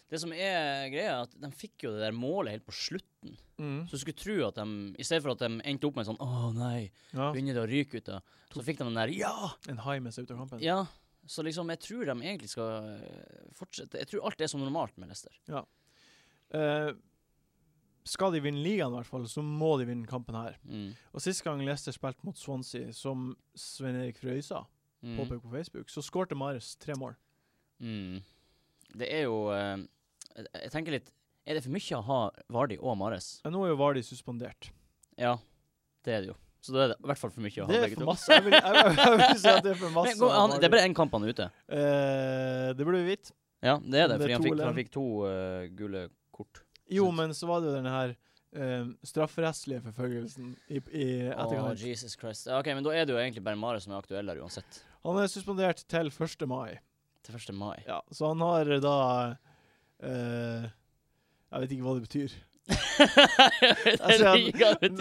[0.09, 3.35] Det som er greia, er at de fikk jo det der målet helt på slutten.
[3.61, 3.83] Mm.
[3.88, 4.64] Så du skulle tro at de,
[4.97, 7.33] i stedet for at de endte opp med en sånn Å nei, Ja.
[7.35, 8.21] begynner det å ryke ut da?
[8.55, 9.51] Så fikk de den der Ja!
[9.68, 10.62] En high med seg ut av kampen.
[10.64, 10.87] Ja.
[11.29, 13.99] Så liksom, jeg tror de egentlig skal eh, fortsette.
[14.01, 15.35] Jeg tror alt er som normalt med Leicester.
[16.57, 16.92] Eh,
[18.09, 20.57] skal de vinne ligaen, i hvert fall, så må de vinne kampen her.
[20.64, 20.94] Mm.
[21.12, 24.64] Og Sist gang Leicester spilte mot Swansea, som Svein Erik Frøysa
[25.05, 25.14] Mm.
[25.14, 27.12] påpekte på Facebook, så skårte Marius tre mål.
[27.81, 28.16] Mm.
[28.99, 29.77] Det er jo eh,
[30.46, 31.09] jeg, tenker litt
[31.48, 32.18] Er det for mye å ha
[32.55, 33.29] Vardi og Mares?
[33.44, 34.70] Ja, nå er jo Vardi suspendert.
[35.18, 35.38] Ja,
[36.05, 36.37] det er det jo.
[36.61, 38.33] Så da er det i hvert fall for mye å ha begge for to.
[38.35, 40.14] Jeg vil, jeg, vil- jeg vil si at det er for masse.
[40.20, 41.46] Men, han, det er bare én kamp han er ute.
[41.72, 43.35] Eh, det burde vi vite.
[43.64, 46.61] Ja, det er det, fordi han fikk, han fikk to uh, gule kort.
[46.94, 51.72] Jo, men så var det jo denne her uh, strafferettslige forfølgelsen i, i Å, Oh,
[51.74, 52.46] Jesus Christ.
[52.46, 54.83] Ja, OK, men da er det jo egentlig bare Mares som er aktuell der uansett.
[55.07, 56.46] Han er suspendert til 1.
[56.51, 56.79] mai.
[57.27, 57.51] Til 1.
[57.59, 57.77] mai.
[57.88, 58.94] Ja, så han har da
[60.02, 60.68] eh,
[61.50, 62.37] Jeg vet ikke hva det betyr.
[64.08, 64.32] Altså.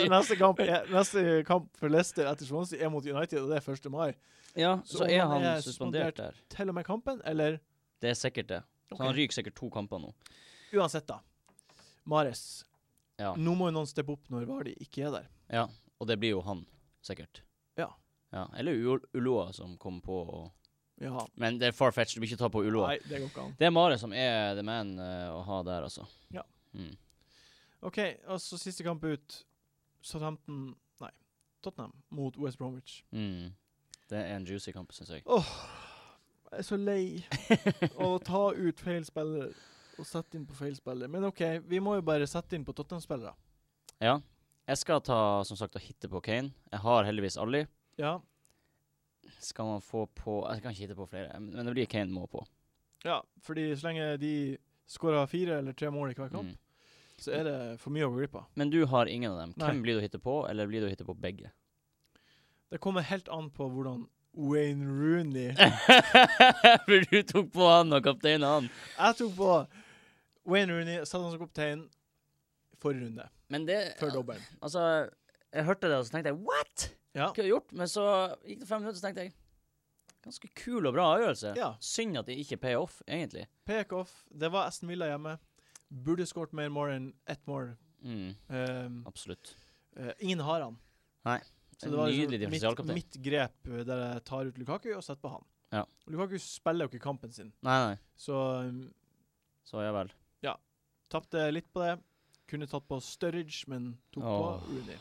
[0.08, 0.60] Neste kamp,
[0.94, 3.90] neste kamp for Leicester etter Swansea er mot United, og det er 1.
[3.92, 4.12] mai.
[4.58, 6.38] Ja, Så så er han er suspendert der.
[6.54, 7.58] Til og med kampen, eller
[8.02, 8.62] Det er sikkert det.
[8.94, 10.14] Så han ryker sikkert to kamper nå.
[10.74, 11.20] Uansett, da.
[12.06, 12.64] Mares.
[13.20, 13.34] Ja.
[13.36, 15.28] Nå må jo noen steppe opp når Vardi ikke er der.
[15.50, 15.68] ja.
[16.00, 16.60] Og det blir jo han,
[17.02, 17.40] sikkert.
[17.76, 17.88] Ja.
[18.32, 18.44] ja.
[18.56, 18.78] Eller
[19.18, 20.52] Uloa som kom på og
[21.02, 21.28] Ja.
[21.38, 22.94] Men det er far-fetched, du vil ikke ta på Uloa.
[22.94, 23.54] Nei, det går ikke an.
[23.60, 26.08] Det er Mare som er the man eh, å ha der, altså.
[26.34, 26.44] Ja.
[26.74, 26.96] Mm.
[27.86, 29.42] OK, og så siste kamp ut.
[30.02, 30.72] Southampton
[31.04, 31.12] Nei,
[31.62, 33.02] Tottenham mot West Bromwich.
[33.12, 33.52] Mm.
[34.10, 35.26] Det er en juicy kamp, syns jeg.
[35.30, 35.52] Åh,
[36.52, 37.02] jeg er så lei
[38.08, 39.52] å ta ut feil spiller
[39.98, 41.10] og sette inn på feil spiller.
[41.12, 43.34] Men OK, vi må jo bare sette inn på Tottenham-spillere.
[44.02, 44.18] Ja.
[44.68, 46.52] Jeg skal ta, som sagt, og hitte på Kane.
[46.72, 47.64] Jeg har heldigvis Ali.
[48.00, 48.18] Ja.
[49.40, 52.28] Skal man få på Jeg kan ikke hitte på flere, men det blir Kane må
[52.30, 52.46] på.
[53.06, 54.58] ja, fordi så lenge de
[54.90, 56.58] skårer fire eller tre mål i hver kamp, Mm.
[57.20, 58.46] så er det for mye å gå glipp av.
[58.56, 59.54] Men du har ingen av dem.
[59.58, 59.68] Nei.
[59.68, 61.52] Hvem blir du å hitte på, eller blir du å hitte på begge?
[62.72, 65.54] Det kommer helt an på hvordan Wayne Rooney
[66.86, 68.68] For du tok på han og kapteinen han.
[68.98, 69.52] Jeg tok på
[70.46, 71.86] Wayne Rooney, satte han som kaptein
[72.80, 74.44] forrige runde, Men det før dobbelen.
[74.62, 75.10] Altså,
[75.54, 76.90] jeg hørte det, og så tenkte jeg what?
[77.18, 77.32] Ja.
[77.32, 77.76] Hva har jeg gjort?
[77.80, 78.06] Men så
[78.46, 79.36] gikk det fem minutter, så tenkte jeg
[80.28, 81.54] ganske kul og bra avgjørelse.
[81.58, 81.74] ja.
[81.84, 83.48] Synd at det ikke pay off, egentlig.
[83.68, 84.14] Payoff.
[84.30, 85.38] Det var Aston Villa hjemme.
[85.88, 87.76] Burde skåret mer mål enn ett mål.
[88.04, 89.56] Mm, Um, absolutt.
[89.98, 90.78] Uh, ingen har han.
[91.26, 91.40] Nei.
[91.78, 95.22] Så det var liksom mitt, mitt grep eh, der jeg tar ut Lukaku og setter
[95.22, 95.44] på han.
[95.74, 95.84] Ja.
[96.10, 97.98] Lukaku spiller jo ikke kampen sin, Nei, nei.
[98.18, 98.80] så um,
[99.68, 100.10] Så ja vel.
[100.42, 100.56] Ja.
[101.10, 101.98] tapte litt på det.
[102.50, 104.38] Kunne tatt på Sturridge, men tok oh.
[104.40, 104.98] på Rooney.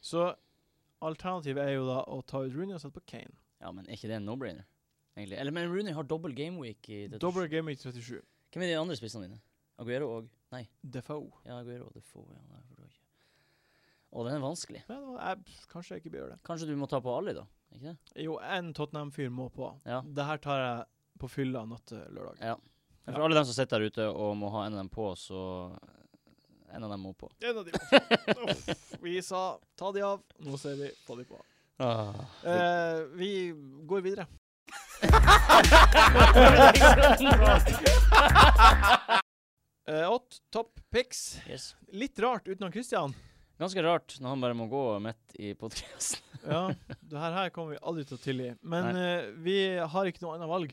[0.00, 0.32] Så
[1.02, 3.34] alternativet er jo da å ta ut Rooney og sette på Kane.
[3.62, 4.64] Ja, men er ikke det en no-brainer?
[5.16, 5.38] Egentlig.
[5.42, 7.18] Eller, men Rooney har dobbel gameweek i det.
[7.22, 8.20] Double game week 37.
[8.52, 9.40] Hvem er de andre spissene dine?
[9.82, 11.30] Aguero og Nei, Defoe.
[11.46, 12.26] ja, Aguero og Defoe.
[12.32, 12.98] Ja, nei, for det ikke.
[14.12, 14.82] Å, den er vanskelig.
[14.90, 16.40] Men, jeg, kanskje jeg ikke bør gjøre det.
[16.48, 17.46] Kanskje du må ta på Ali, da?
[17.72, 17.94] Ikke det?
[18.26, 19.70] Jo, en Tottenham-fyr må på.
[19.88, 20.02] Ja.
[20.04, 22.42] Det her tar jeg på fylla natt til lørdag.
[22.44, 22.56] Ja.
[23.06, 23.24] For Ja.
[23.24, 25.40] alle dem som sitter der ute og må ha en av dem på, så
[26.72, 27.28] En av dem må på.
[27.44, 27.78] En av de må
[28.48, 28.52] på.
[29.04, 31.38] Vi sa ta de av, nå ser vi på de på.
[31.82, 32.14] Ah.
[32.46, 33.30] Eh, vi
[33.88, 34.26] går videre.
[39.88, 41.40] Eh, Ått, topp pics.
[41.50, 41.72] yes.
[41.90, 43.10] Litt rart utenom Christian.
[43.58, 46.22] Ganske rart når han bare må gå midt i podkasten.
[46.46, 46.68] Ja,
[47.02, 48.52] det her, her kommer vi aldri til å tilgi.
[48.62, 50.70] Men eh, vi har ikke noe annet valg.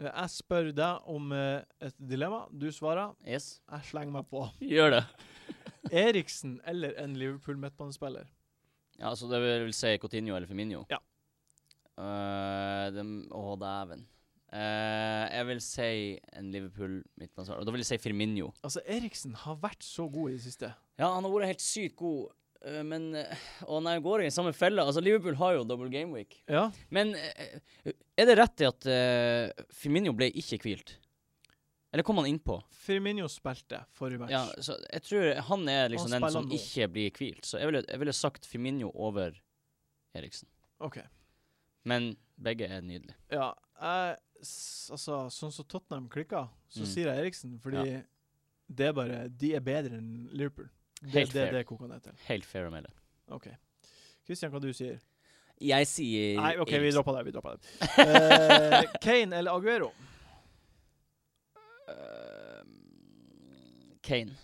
[0.00, 2.44] Eh, jeg spør deg om eh, et dilemma.
[2.50, 3.14] Du svarer.
[3.26, 3.58] Yes.
[3.70, 4.46] Jeg slenger meg på.
[4.74, 5.04] Gjør det.
[6.04, 8.30] Eriksen eller en Liverpool-midtbanespiller?
[8.98, 10.84] Ja, så det vil si Coutinho eller Firmino?
[10.90, 11.00] Ja.
[11.94, 14.06] Uh, dem, å, dæven.
[14.54, 15.90] Uh, jeg vil si
[16.38, 17.66] en Liverpool midtbanespiller.
[17.66, 18.52] Da vil jeg si Firmino.
[18.66, 20.70] Altså, Eriksen har vært så god i det siste.
[20.98, 22.43] Ja, han har vært helt sykt god, eh,
[22.84, 23.10] men
[23.68, 26.38] å Og går i samme felle Altså, Liverpool har jo double game week.
[26.48, 26.70] Ja.
[26.90, 27.58] Men eh,
[28.16, 30.94] er det rett i at uh, Firmino ble ikke hvilt?
[31.94, 32.56] Eller kom han innpå?
[32.74, 34.32] Firmino spilte forrige match.
[34.34, 36.56] Ja, så jeg tror han er liksom Han den som nå.
[36.58, 37.44] ikke blir hvilt.
[37.46, 39.36] Så jeg ville, jeg ville sagt Firmino over
[40.18, 40.48] Eriksen.
[40.82, 40.98] OK.
[41.86, 43.14] Men begge er nydelige.
[43.30, 46.90] Ja, jeg, altså, sånn som Tottenham klikka, så Mm.
[46.90, 48.02] sier jeg Eriksen, fordi
[48.74, 50.66] det er bare De er bedre enn Liverpool.
[51.12, 52.16] Det det, det koker ned til.
[52.28, 52.90] Helt fair å melde.
[53.34, 53.50] OK.
[54.24, 54.98] Christian, hva du sier
[55.60, 57.24] Jeg sier Nei, OK, vi dropper det.
[57.28, 57.74] Vi dropper det.
[58.04, 59.92] Eh, Kane eller Aguero?
[61.88, 62.64] Eh,
[64.04, 64.34] Kane.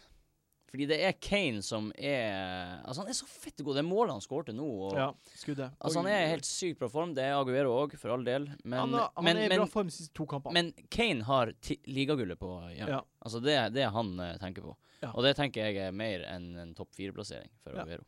[0.70, 3.74] Fordi det er Kane som er Altså, han er så fett god.
[3.74, 4.68] Det er målet han skårte nå.
[4.86, 5.72] Og, Ja, skuddet.
[5.80, 7.14] Altså, han er helt sykt bra form.
[7.16, 8.46] Det er Aguero òg, for all del.
[8.62, 10.54] Men, han, har- han men, er i men, bra form de siste to kampene.
[10.54, 11.52] men Kane har
[11.90, 12.86] ligagullet på ja.
[12.86, 13.00] Ja.
[13.18, 14.76] Altså, det er det han uh, tenker på.
[15.02, 15.12] Ja.
[15.14, 17.82] Og det tenker jeg er mer enn en topp fire-plassering for Ja.
[17.86, 18.04] Aguero.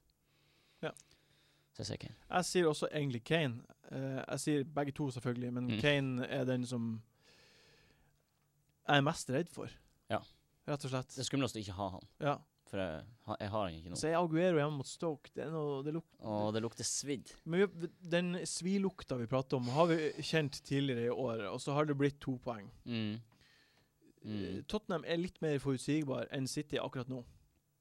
[0.82, 0.90] Ja.
[1.72, 2.16] Så jeg sier Kane.
[2.30, 3.62] Jeg sier også egentlig Kane.
[3.90, 5.80] Eh, jeg sier begge to, selvfølgelig, men Mm.
[5.80, 7.02] Kane er den som
[8.88, 9.70] jeg er mest redd for.
[10.10, 10.18] Ja.
[10.68, 11.08] Rett og slett.
[11.14, 12.36] Det er skumlest å ikke ha han, Ja.
[12.66, 13.04] for jeg,
[13.40, 13.96] jeg har han ikke nå.
[13.98, 15.30] Så er Aguero hjemme mot Stoke.
[15.34, 17.32] Det er noe, det lukter Åh, det lukter svidd.
[17.46, 21.72] Men vi, den svilukta vi prater om, har vi kjent tidligere i året, og så
[21.74, 22.68] har det blitt to poeng.
[22.86, 23.20] Mm.
[24.24, 24.64] Eh, Mm.
[24.68, 27.24] Tottenham er litt mer forutsigbar enn City akkurat nå.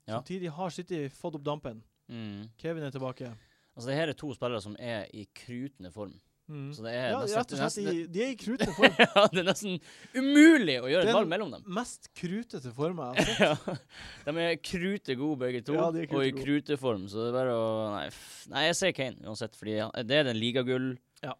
[0.07, 0.17] Ja.
[0.19, 1.83] Samtidig har City fått opp dampen.
[2.09, 2.49] Mm.
[2.57, 3.29] Kevin er tilbake.
[3.75, 6.19] Altså, det her er to spillere som er i krutende form.
[6.49, 6.73] Mm.
[6.73, 7.61] Så det er Ja, rett og slett.
[7.61, 8.95] nesten, de er i krutende form.
[8.99, 9.77] ja, det er nesten
[10.17, 11.63] umulig å gjøre Den- et valg mellom dem.
[11.67, 13.67] Mest krutete form jeg har sett.
[14.25, 14.33] ja.
[14.33, 16.43] De er krute gode begge to, Ja, er og i krute
[16.75, 18.09] kruteform, så det er bare å Nei,
[18.49, 21.33] nei jeg ser Kane uansett, fordi han- det er den ligagull Ja.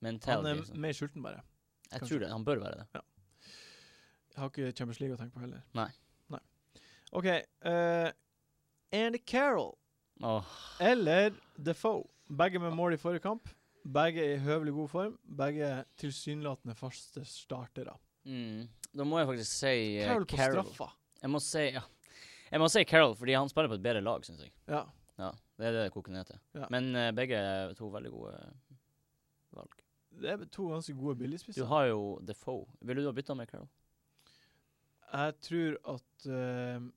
[0.00, 0.48] mentality.
[0.48, 1.42] Han er mer sulten, bare.
[1.90, 2.08] Jeg kanskje.
[2.08, 2.30] tror det.
[2.30, 2.86] Han bør være det.
[2.94, 3.02] Jeg
[4.40, 5.62] har ikke Champions League å tenke på heller.
[5.78, 5.88] Nei.
[6.32, 6.42] Nei.
[7.16, 7.28] OK.
[7.66, 8.10] Uh,
[8.96, 9.74] Andy Carroll
[10.22, 10.56] oh.
[10.80, 12.06] eller Defoe.
[12.26, 13.48] Begge med mål i forrige kamp.
[13.86, 15.18] Begge i høvelig god form.
[15.38, 15.70] Begge
[16.00, 17.94] tilsynelatende faste startere.
[18.24, 18.66] mm.
[18.96, 20.86] Da må jeg faktisk si uh, Carroll på straffa.
[21.20, 21.82] Jeg må si ja.
[22.46, 24.52] Jeg må si Carroll, fordi han spiller på et bedre lag, syns jeg.
[24.70, 24.84] Ja.
[25.16, 26.38] Ja, Det er det det koker ned til.
[26.54, 26.68] Ja.
[26.72, 27.40] Men uh, begge
[27.78, 28.36] to veldig gode
[29.56, 29.82] valg.
[30.16, 31.60] Det er to ganske gode billigspisser.
[31.60, 32.64] Du har jo Defoe.
[32.80, 33.68] Ville du ha bytta med Carroll?
[35.12, 36.88] Jeg tror at uh,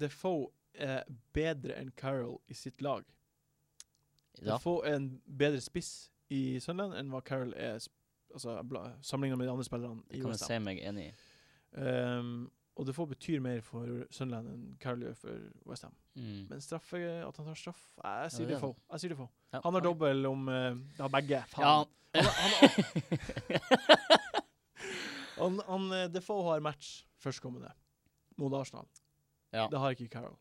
[0.00, 3.04] Defoe er bedre enn Carroll i sitt lag.
[4.40, 4.54] Ja.
[4.54, 8.58] Defoe er en bedre spiss i Sunderland enn hva Carroll er altså,
[9.02, 11.14] sammenlignet med de andre spillerne i Kan jeg si meg enig i.
[11.74, 15.94] Um, og Defoe betyr mer for Sunderland enn Carroll gjør for West Ham.
[16.18, 16.46] Mm.
[16.50, 18.78] Men straffe, at han tar straff Jeg sier det er Defoe.
[18.90, 19.30] Jeg sier Defoe.
[19.52, 19.88] Ja, Han har okay.
[19.90, 21.44] dobbel om uh, Ja, begge.
[21.58, 21.74] Ja.
[21.74, 24.20] Han, Han, han,
[25.38, 27.72] Han, han eh, Defoe har match førstkommende
[28.40, 28.86] mot Arsenal.
[29.54, 29.68] Ja.
[29.70, 30.36] Det har ikke Carroll.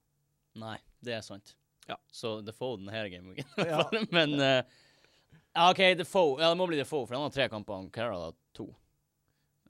[0.60, 1.56] Nei, det er sant.
[1.89, 1.97] Ja.
[2.13, 3.49] Så Defoe denne gameweeken.
[3.58, 3.84] Ja.
[4.15, 6.39] Men uh, OK, Defoe.
[6.41, 7.77] Ja, det må bli Defoe, for han har tre kamper.
[7.82, 8.69] og Carroll har to.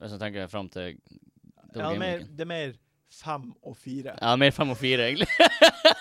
[0.00, 0.96] Hvis jeg tenker fram til
[1.74, 2.74] Ja, er mer, det er mer
[3.14, 4.16] fem og fire.
[4.20, 5.28] Ja, mer fem og fire, egentlig.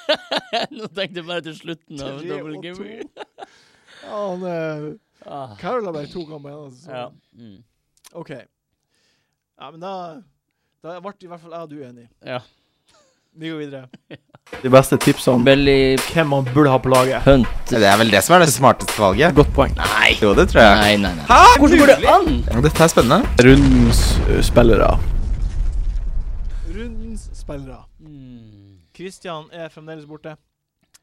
[0.77, 2.99] Nå tenkte jeg bare til slutten av double game.
[4.03, 5.53] Ja, han, Ah.
[5.55, 6.63] Carroll har bare to kamper igjen.
[6.67, 7.05] Altså, Ja.
[7.31, 7.63] Mm.
[8.19, 8.31] OK.
[9.59, 9.93] Ja, men da
[10.83, 12.09] Da ble i hvert fall jeg og du enige.
[12.25, 12.41] ja.
[13.35, 13.87] Vi går videre.
[14.61, 17.23] De beste tipsene om Belly hvem man burde ha på laget.
[17.25, 17.47] Hunt.
[17.69, 19.33] Det er vel det som er det smarteste valget.
[19.33, 19.73] Godt poeng.
[19.79, 20.11] Nei.
[20.21, 20.75] Jo, det tror jeg.
[20.83, 21.25] Nei, nei, nei.
[21.31, 21.39] Hæ?
[21.57, 22.61] Hvordan går det an?
[22.67, 23.31] Dette er spennende.
[23.47, 24.91] Rundens uh, spillere.
[26.75, 27.79] Rundens spillere.
[28.03, 28.83] Mm.
[29.55, 30.35] Er fremdeles borte.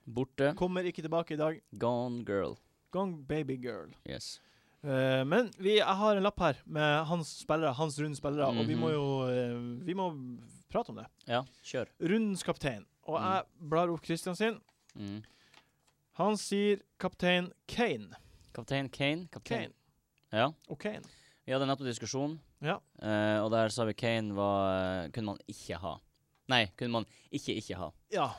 [0.07, 0.53] Borte.
[0.61, 1.59] Kommer ikke tilbake i dag.
[1.81, 2.55] Gone girl.
[2.95, 3.91] Gone baby girl.
[4.07, 4.39] Yes.
[4.83, 8.65] Eh, men vi, jeg har en lapp her med hans spillere, hans rundens spillere, og
[8.67, 8.95] vi må Mhm.
[8.95, 10.07] jo uh, Vi må
[10.73, 11.07] prate om det.
[11.29, 11.87] Ja, kjør.
[12.01, 12.87] Rundens kaptein.
[13.07, 13.27] Og Mm.
[13.27, 14.61] jeg blar opp Christian sin.
[14.97, 15.23] Mm.
[16.15, 18.15] Han sier kaptein Kane.
[18.55, 19.29] Kaptein Kane.
[19.33, 19.69] Kaptein.
[19.69, 19.73] Kane.
[20.33, 20.51] Ja.
[20.69, 21.03] Og Kane.
[21.47, 22.77] Vi hadde nettopp diskusjon, Ja.
[23.03, 25.97] Uh, og der sa vi Kane var Kunne man ikke ha.
[26.49, 27.91] Nei, kunne man ikke ikke ha.
[28.13, 28.31] Ja.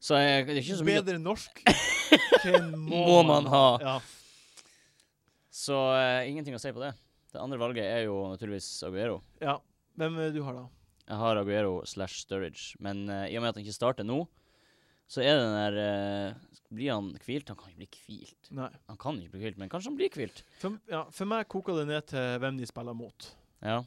[0.00, 1.62] Så jeg, det er ikke så mye Bedre norsk.
[2.42, 3.78] Kane må, Må man ha.
[3.80, 3.98] Ja.
[5.56, 6.92] Så uh, ingenting å si på det.
[7.32, 9.22] Det andre valget er jo naturligvis Aguero.
[9.42, 9.56] ja.
[9.96, 10.66] Hvem er du har, da?
[11.08, 14.18] Jeg har Aguero slash Sturridge, men uh, i og med at han ikke starter nå,
[15.08, 17.48] så er den der uh, Blir han hvilt?
[17.48, 18.50] Han kan ikke bli hvilt.
[18.58, 18.68] Nei.
[18.90, 20.42] Han kan ikke bli hvilt, men kanskje han blir hvilt.
[20.60, 23.28] For, ja, for meg koker det ned til hvem de spiller mot.
[23.64, 23.78] Ja.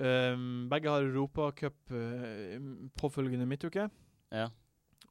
[0.00, 2.56] Um, begge har Europacup uh,
[2.98, 3.88] påfølgende midtuke,
[4.32, 4.46] Ja.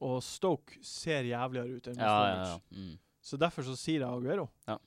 [0.02, 2.60] og Stoke ser jævligere ut enn Ja, ja, ja.
[2.74, 2.96] Mm.
[3.22, 4.48] Så derfor så sier jeg Aguero.
[4.66, 4.80] Ja.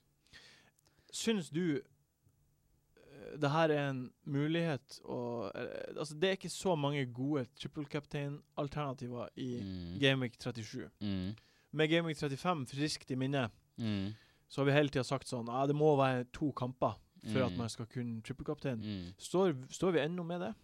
[1.15, 6.75] Syns du eh, det her er en mulighet å eh, Altså, det er ikke så
[6.79, 9.99] mange gode triple captain-alternativer i Mm.
[10.03, 10.89] Gameweek 37.
[11.01, 11.35] Mm.
[11.73, 13.49] Med Gameweek 35 friskt i minne,
[13.79, 14.13] Mm.
[14.49, 16.95] så har vi hele tida sagt sånn Ja, det må være to kamper
[17.33, 17.57] for at Mm.
[17.59, 18.79] man skal kunne triple captain.
[18.81, 19.15] Mm.
[19.19, 20.55] Står, står vi ennå med det?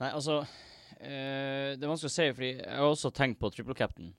[0.00, 0.40] Nei, altså
[1.00, 4.14] øh, Det er vanskelig å si, fordi jeg har også tenkt på triple captain.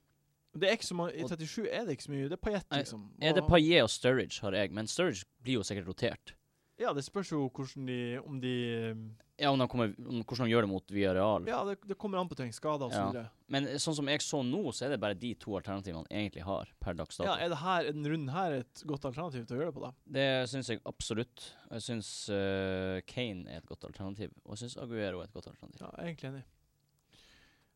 [0.53, 2.29] Det er ikke så mange, I 37 er det ikke så mye.
[2.29, 3.03] Det er Nei, liksom.
[3.21, 6.35] Er det Paillet og Sturridge, har jeg, men Sturridge blir jo sikkert rotert.
[6.81, 8.53] Ja, det spørs jo hvordan de Om de
[8.91, 9.03] um,
[9.37, 11.45] Ja, om de kommer, om, hvordan de gjør det mot Villarreal.
[11.49, 12.53] Ja, det, det kommer an på ting.
[12.53, 13.23] Skader og så Ja.
[13.53, 16.09] Men eh, sånn som jeg så nå, så er det bare de to alternativene han
[16.09, 17.29] egentlig har per dags dato.
[17.29, 19.77] Ja, er det her, er den runden her et godt alternativ til å gjøre det
[19.77, 19.91] på, da?
[20.17, 21.47] Det syns jeg absolutt.
[21.69, 25.49] Jeg syns uh, Kane er et godt alternativ, og jeg syns Aguero er et godt
[25.51, 25.81] alternativ.
[25.81, 26.45] Ja, jeg er egentlig enig.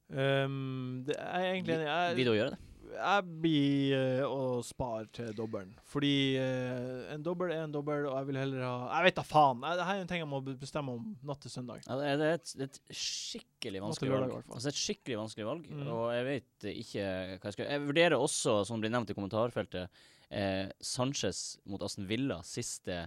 [0.10, 2.16] Um, det, jeg er egentlig enig.
[2.22, 2.64] Vil du gjøre det?
[2.98, 5.74] jeg blir eh, å spare til dobbelen.
[5.92, 9.26] Fordi uh, en dobbel er en dobbel, og jeg vil heller ha Jeg vet da
[9.28, 9.60] faen!
[9.68, 11.84] Jeg, det her er en ting jeg må bestemme om natt til søndag.
[11.86, 14.32] Ja, det, er, et, det et skikkelig vanskelig valg.
[14.40, 14.40] i.
[14.56, 15.84] Altså et skikkelig vanskelig valg, Mm.
[15.94, 20.02] og jeg vet ikke hva jeg skal Jeg vurderer også, som blir nevnt i kommentarfeltet,
[20.32, 23.02] eh, Sanchez mot Aston Villa siste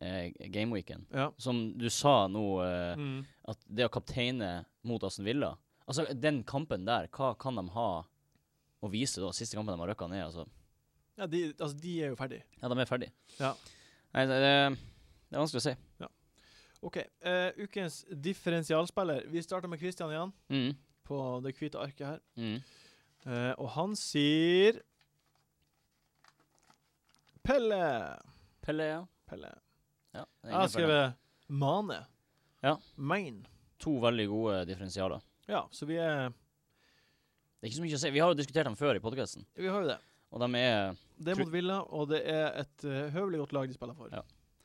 [0.00, 1.04] eh, gameweeken.
[1.14, 1.28] Ja.
[1.38, 3.20] Som du sa nå, eh, Mm.
[3.52, 5.52] at det å kapteine mot Aston Villa
[5.84, 7.88] Altså, den kampen der, hva kan de ha
[8.84, 9.30] å vise da?
[9.36, 10.46] Siste kampen de har røkka ned, altså.
[11.20, 12.40] ja, de, altså, de er jo ferdig.
[12.60, 13.10] Ja, de er ferdig.
[13.38, 13.52] Ja.
[14.14, 14.54] Nei, det, det,
[15.34, 15.74] er vanskelig å si.
[16.00, 16.08] Ja.
[16.84, 16.98] OK.
[17.24, 19.26] Uh, ukens differensialspiller.
[19.32, 20.74] Vi starter med Christian igjen, Mm.
[21.04, 22.20] på det hvite arket her.
[22.40, 22.58] Mm.
[23.24, 24.80] Uh, og han sier
[27.44, 27.80] Pelle.
[28.64, 29.00] Pelle, ja.
[29.28, 29.50] Pelle.
[30.14, 31.14] ja det Jeg har skrevet
[31.48, 31.98] Mane.
[32.64, 32.78] Ja.
[32.96, 33.42] Main.
[33.84, 35.20] To veldig gode differensialer.
[35.50, 38.10] Ja, så vi er Det er ikke så mye å si.
[38.14, 39.98] Vi har jo diskutert dem før i podkasten, Vi har jo det.
[40.32, 43.68] og de er Det er mot Villa, og det er et eh, høvelig godt lag
[43.68, 44.10] de spiller for.
[44.12, 44.22] Ja.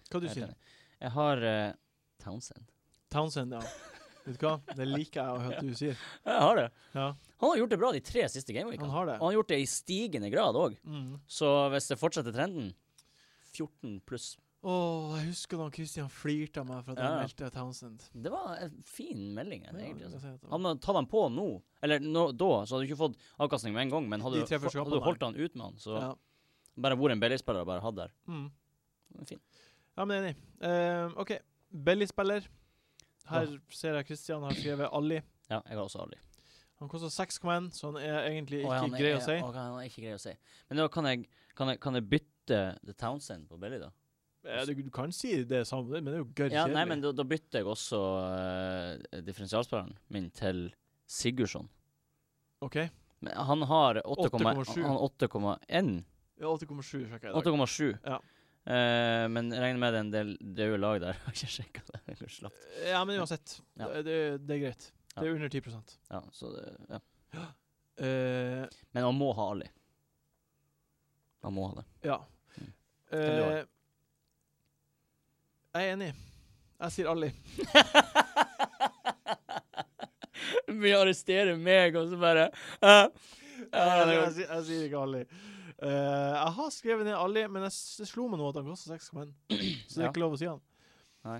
[0.09, 0.75] Hva du helt sier enig.
[0.99, 1.71] Jeg har eh,
[2.23, 2.65] Townsend.
[3.11, 3.61] Townsend, ja.
[4.25, 4.55] Vet du hva?
[4.75, 5.95] Det liker jeg å høre at du sier.
[6.27, 6.65] Jeg har det.
[6.93, 7.05] Ja,
[7.39, 8.91] Han har gjort det bra de tre siste han gameweekene.
[8.91, 9.13] har det.
[9.15, 10.75] Og han har gjort det i stigende grad òg.
[10.83, 11.13] Mm.
[11.25, 12.73] Så hvis det fortsetter trenden
[13.55, 14.33] 14 pluss.
[14.59, 18.03] Åh, jeg husker da Christian flirte av meg for at jeg Ja, meldte Townsend.
[18.11, 19.63] Det var en fin melding.
[19.63, 20.09] Ja, egentlig.
[20.09, 20.33] Altså.
[20.33, 21.47] at Hadde man tatt han på nå,
[21.81, 24.43] eller nå, da, så hadde du ikke fått avkastning med en gang, men hadde, De
[24.43, 26.09] du, tre første hadde du holdt han ut med han, så ja.
[26.75, 28.15] bare vært en billigspiller og bare hatt der.
[28.27, 28.49] Mm.
[29.13, 29.43] Det er Fin.
[29.95, 30.33] ja, men enig.
[30.59, 31.37] Uh, OK.
[31.69, 32.49] Belly-spiller.
[33.29, 35.21] Her ser jeg Christian har skrevet Ali.
[35.47, 36.19] Ja, jeg har også Ali.
[36.79, 39.39] Han koster 6,1, så han er egentlig ikke grei å si.
[39.39, 40.35] å, han er ikke grei å si.
[40.67, 43.91] Men da kan jeg, kan jeg, kan jeg bytte The Townsend på Belly, da?
[44.43, 47.01] Eh, du, du kan si det samme, men det er jo gørr Ja, nei, men
[47.03, 50.69] da, da bytter jeg også uh, differensialspilleren min til
[51.09, 51.67] Sigurdsson.
[52.63, 52.77] OK.
[53.19, 54.83] Men han har 8,1 8,7.
[54.85, 55.89] Han 8,1
[56.39, 57.49] Ja, 8,7 sjekker jeg i dag.
[57.51, 57.89] 8,7.
[58.05, 58.19] Ja.
[58.69, 61.19] Uh, men regner med det er en del døde lag der.
[61.25, 62.01] Har ikke sjekka det.
[62.87, 63.57] Ja, men uansett.
[63.79, 63.89] Ja.
[63.99, 64.87] Det, det, er greit.
[65.15, 65.23] Ja.
[65.23, 67.01] Det er under 10 Ja, så det, ja.
[67.99, 68.63] Uh,
[68.95, 69.67] Men han må ha Ali.
[71.43, 71.85] Han må ha det.
[72.07, 72.21] Ja.
[72.55, 72.71] Mm.
[73.09, 73.57] Hvem du har?
[73.57, 73.67] Eh,
[75.75, 76.11] jeg er enig.
[76.79, 77.29] Jeg sier Ali.
[80.67, 82.45] Vi arresterer meg, og så bare
[82.81, 83.07] eh,
[83.69, 85.23] jeg, jeg, sier- jeg sier ikke Ali.
[85.79, 85.87] Uh,
[86.35, 88.95] jeg har skrevet ned Ali, men jeg, s- det slo meg nå at han koster
[88.97, 89.29] 6,1.
[89.87, 90.09] Så det er Ja.
[90.11, 90.59] ikke lov å si han.
[91.27, 91.37] Nei.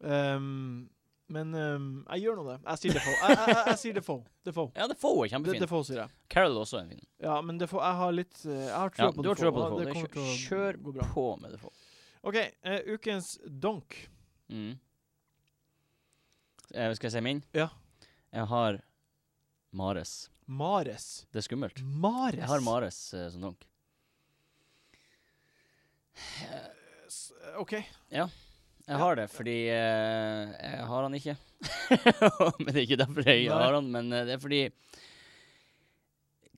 [0.00, 0.88] Um,
[1.30, 2.56] men um, jeg gjør nå det.
[2.66, 3.14] Jeg sier Defoe.
[3.20, 4.24] Jeg, jeg, jeg, jeg sier Defoe.
[4.48, 4.72] Defoe.
[4.76, 5.62] Ja, Defoe er De, kjempefin.
[5.64, 6.12] Defoe sier jeg.
[6.32, 7.04] Carol er også en fin.
[7.24, 9.52] Ja, men Defoe, jeg har litt eh, Jeg har trua Ja, på du har trua
[9.54, 9.78] på Defoe.
[9.78, 10.80] Det Det kommer kjør
[11.14, 11.72] på med Defoe.
[12.20, 13.96] OK, uh, ukens donk.
[14.48, 14.74] Mm.
[16.74, 17.40] Uh, skal jeg si min?
[17.56, 17.70] Ja.
[18.30, 18.80] Jeg har
[19.72, 20.28] Mares.
[20.44, 21.06] Mares.
[21.32, 21.80] Det er skummelt.
[21.80, 22.42] Mares?
[22.42, 23.64] Jeg har Mares uh, som donk.
[27.62, 27.78] OK.
[28.12, 28.28] Ja.
[28.90, 31.36] Jeg har det fordi jeg har han ikke.
[32.60, 34.62] men det er ikke derfor jeg har han, men det er fordi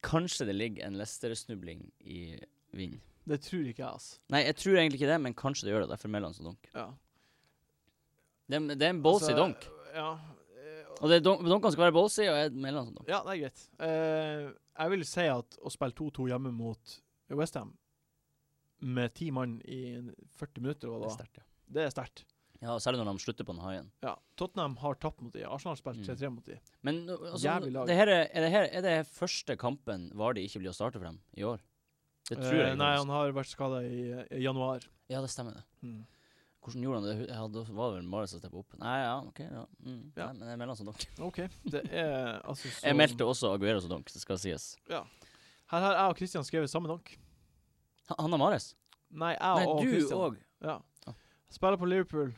[0.02, 2.34] Kanskje det ligger en Lester-snubling i
[2.74, 2.98] vind.
[3.28, 4.18] Det tror ikke jeg, altså.
[4.34, 5.90] Nei, jeg tror egentlig ikke det, men kanskje det gjør det.
[5.94, 6.70] Derfor melder han som donk.
[6.74, 6.86] Ja.
[8.50, 9.68] Det er, det er en ballsy Altså, donk.
[9.94, 10.08] Ja.
[10.58, 13.08] eh, Og det er donk, donkene skal være ballsy, og jeg melder han som donk.
[13.12, 13.62] Ja, det er greit.
[13.86, 14.50] Eh,
[14.82, 16.98] jeg vil si at å spille 2-2 hjemme mot
[17.32, 17.72] Westham
[18.82, 19.78] med ti mann i
[20.40, 21.44] 40 minutter, Det hva er det sterkt, ja.
[21.76, 22.24] det er sterkt.
[22.62, 22.74] ja.
[22.82, 23.90] Særlig når de slutter på den haien.
[24.02, 24.16] Ja.
[24.36, 25.44] Tottenham har tapt mot de.
[25.46, 26.08] Arsenal har spilt Mm.
[26.10, 26.58] 3-3 mot de.
[26.82, 27.86] Men nå, altså, Jævlig lag.
[27.86, 30.98] det her er, er, det her, er det første kampen Vardy ikke blir å starte
[30.98, 31.60] for dem i år?
[32.32, 32.78] Det tror Eh, jeg.
[32.80, 34.84] nei, han har vært skada i, i januar.
[35.12, 35.62] Ja, det stemmer det.
[35.84, 36.00] Mm.
[36.62, 37.26] Hvordan gjorde han det?
[37.28, 38.76] Ja, da var det vel Marius som steppet opp?
[38.78, 39.40] Nei, ja, OK.
[39.42, 39.64] Ja.
[39.82, 40.02] Mm.
[40.16, 40.26] Ja.
[40.28, 41.06] Nei, men jeg melder han som donk.
[41.28, 41.40] OK.
[41.74, 44.68] Det er altså så Jeg meldte også Aguero som donk, det skal sies.
[44.90, 45.02] Ja.
[45.72, 47.14] Her har jeg og Christian skrevet samme donk.
[48.18, 48.72] Han har Mares?
[49.10, 50.18] Nei, jeg Nei, og du Christian.
[50.28, 50.38] òg.
[50.62, 50.78] Ja.
[51.10, 51.14] Ah.
[51.52, 52.30] Spiller på Liverpool.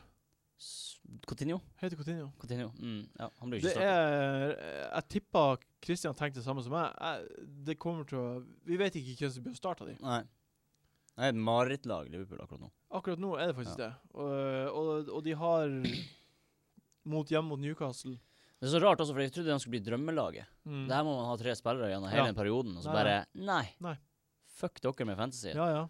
[1.27, 1.59] Coutinho?
[1.81, 2.31] Heter Coutinho.
[2.41, 2.71] Coutinho.
[2.79, 3.01] Mm.
[3.19, 4.69] Ja, han blir ikke starta.
[4.95, 6.95] Jeg tipper Christian tenkte det samme som meg.
[6.97, 8.29] Jeg, det kommer til å
[8.65, 9.97] Vi vet ikke hvem som blir å starte de.
[10.01, 10.21] Nei.
[11.15, 12.69] Det er et marerittlag, Liverpool, akkurat nå.
[12.97, 13.91] Akkurat nå er det faktisk det.
[14.19, 14.31] Og,
[14.75, 15.75] og, og de har
[17.07, 18.17] mot hjemme mot Newcastle.
[18.59, 20.49] Det er så rart også, for jeg trodde de skulle bli drømmelaget.
[20.65, 20.85] Mm.
[20.89, 22.27] Det her må man ha tre spillere gjennom hele Ja.
[22.31, 23.63] den perioden, og så Nei, bare Nei.
[23.83, 23.95] Nei.
[24.55, 25.51] Fuck dere med fantasy.
[25.53, 25.85] Ja, ja.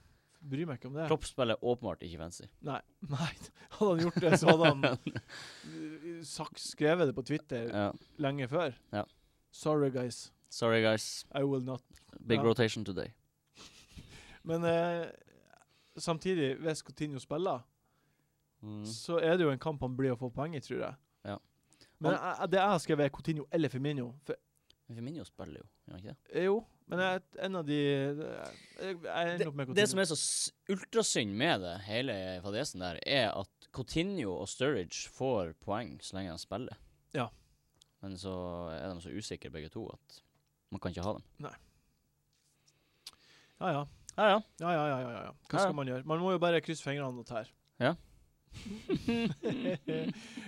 [0.46, 1.08] Bryr meg ikke om det.
[1.10, 2.46] Klopp er åpenbart ikke fancy.
[2.62, 2.80] Nei.
[3.16, 3.32] Nei.
[3.80, 7.92] Hadde han gjort det, så hadde han uh, sagt, skrevet det på Twitter Ja.
[8.22, 8.76] lenge før.
[8.94, 9.04] Ja.
[9.52, 10.32] Sorry, guys.
[10.50, 11.26] Sorry, guys.
[11.34, 11.82] I will not.
[12.28, 12.44] Big Ja.
[12.46, 13.10] rotation today.
[14.44, 15.08] Men eh,
[15.98, 17.60] samtidig, hvis Coutinho spiller,
[18.64, 18.86] Mm.
[18.86, 20.96] så er det jo en kamp han blir å få poeng i, tror jeg.
[21.28, 21.36] Ja.
[22.02, 24.08] Men jeg, det jeg har skrevet, er Coutinho eller Firmino.
[24.26, 24.36] For,
[24.88, 26.18] Firmino spiller jo, gjør han ikke det?
[26.40, 26.56] eh, jo,
[26.92, 29.78] men jeg, er en av de Jeg, ender opp med Coutinho.
[29.80, 30.18] Det som er så
[30.70, 36.36] ultrasynd med det, hele fadesen der, er at Coutinho og Sturridge får poeng så lenge
[36.36, 36.78] de spiller.
[37.18, 37.28] Ja.
[38.04, 38.36] Men så
[38.76, 40.22] er de så usikre begge to at
[40.74, 41.50] man kan ikke ha dem.
[43.60, 43.86] Ja, ja.
[44.16, 44.42] Ja, ja.
[44.60, 45.32] Ja, ja, ja, ja, ja.
[45.50, 45.64] Hva Ja, ja.
[45.64, 46.04] skal man gjøre?
[46.08, 47.50] Man må jo bare krysse fingrene og tære.
[47.80, 47.96] Ja.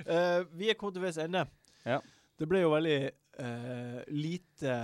[0.08, 1.44] uh, vi er kommet til veis ende.
[1.86, 2.00] Ja.
[2.40, 3.00] Det ble jo veldig
[3.42, 4.78] uh, lite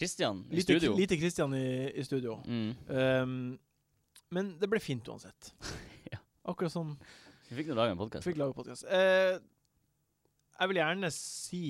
[0.00, 0.94] Christian i Lite, studio.
[0.96, 2.38] lite Christian i, i studio.
[2.48, 2.70] Mm.
[2.88, 3.58] Um,
[4.32, 5.52] men det ble fint uansett.
[6.10, 6.18] Ja.
[6.48, 6.94] Akkurat som
[7.50, 8.24] Vi fikk nå lage en podkast.
[8.26, 8.86] fikk lage podkast.
[8.88, 9.36] Eh,
[10.60, 11.60] jeg vil gjerne si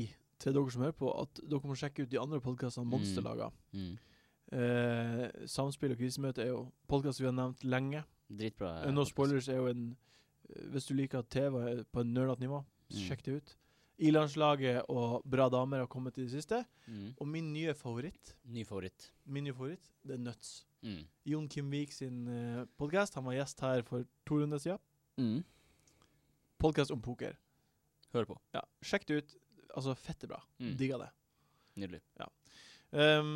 [0.40, 3.26] til dere som hører på, at dere må sjekke ut de andre podkastene Monster Mm.
[3.26, 3.50] lager.
[3.74, 3.98] Mm.
[4.50, 8.00] Uh, Samspill og krisemøte er jo podkaster vi har nevnt lenge.
[8.30, 8.72] Dritbra.
[8.86, 9.96] Uh, no Spoilers er jo en
[10.72, 12.96] Hvis du liker TV på en nerdete nivå, Mm.
[13.06, 13.56] sjekk det ut.
[14.00, 16.62] I-landslaget og Bra damer har kommet i det siste.
[16.88, 17.10] Mm.
[17.20, 19.10] Og min nye favoritt, Ny favoritt.
[19.26, 20.64] min nye favoritt, det er Nuts.
[20.82, 21.02] Mm.
[21.28, 23.14] Jon Kim Vik sin uh, podkast.
[23.18, 24.78] Han var gjest her for to runder siden.
[25.20, 25.42] Mm.
[26.60, 27.36] Podkast om poker.
[28.14, 28.36] Hør på.
[28.56, 29.34] Ja, Sjekk det ut.
[29.76, 30.40] Altså, fette bra.
[30.58, 30.72] Mm.
[30.80, 31.10] Digga det.
[31.78, 32.00] Nydelig.
[32.90, 33.30] Um,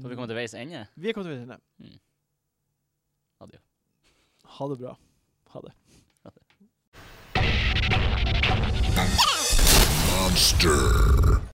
[0.00, 0.86] Så vi kommet til veis ende.
[0.96, 1.58] Vi er kommet til veis ende.
[3.44, 3.58] Adjø.
[4.56, 4.94] Ha det bra.
[5.52, 5.72] Ha det.
[10.08, 11.50] Monster.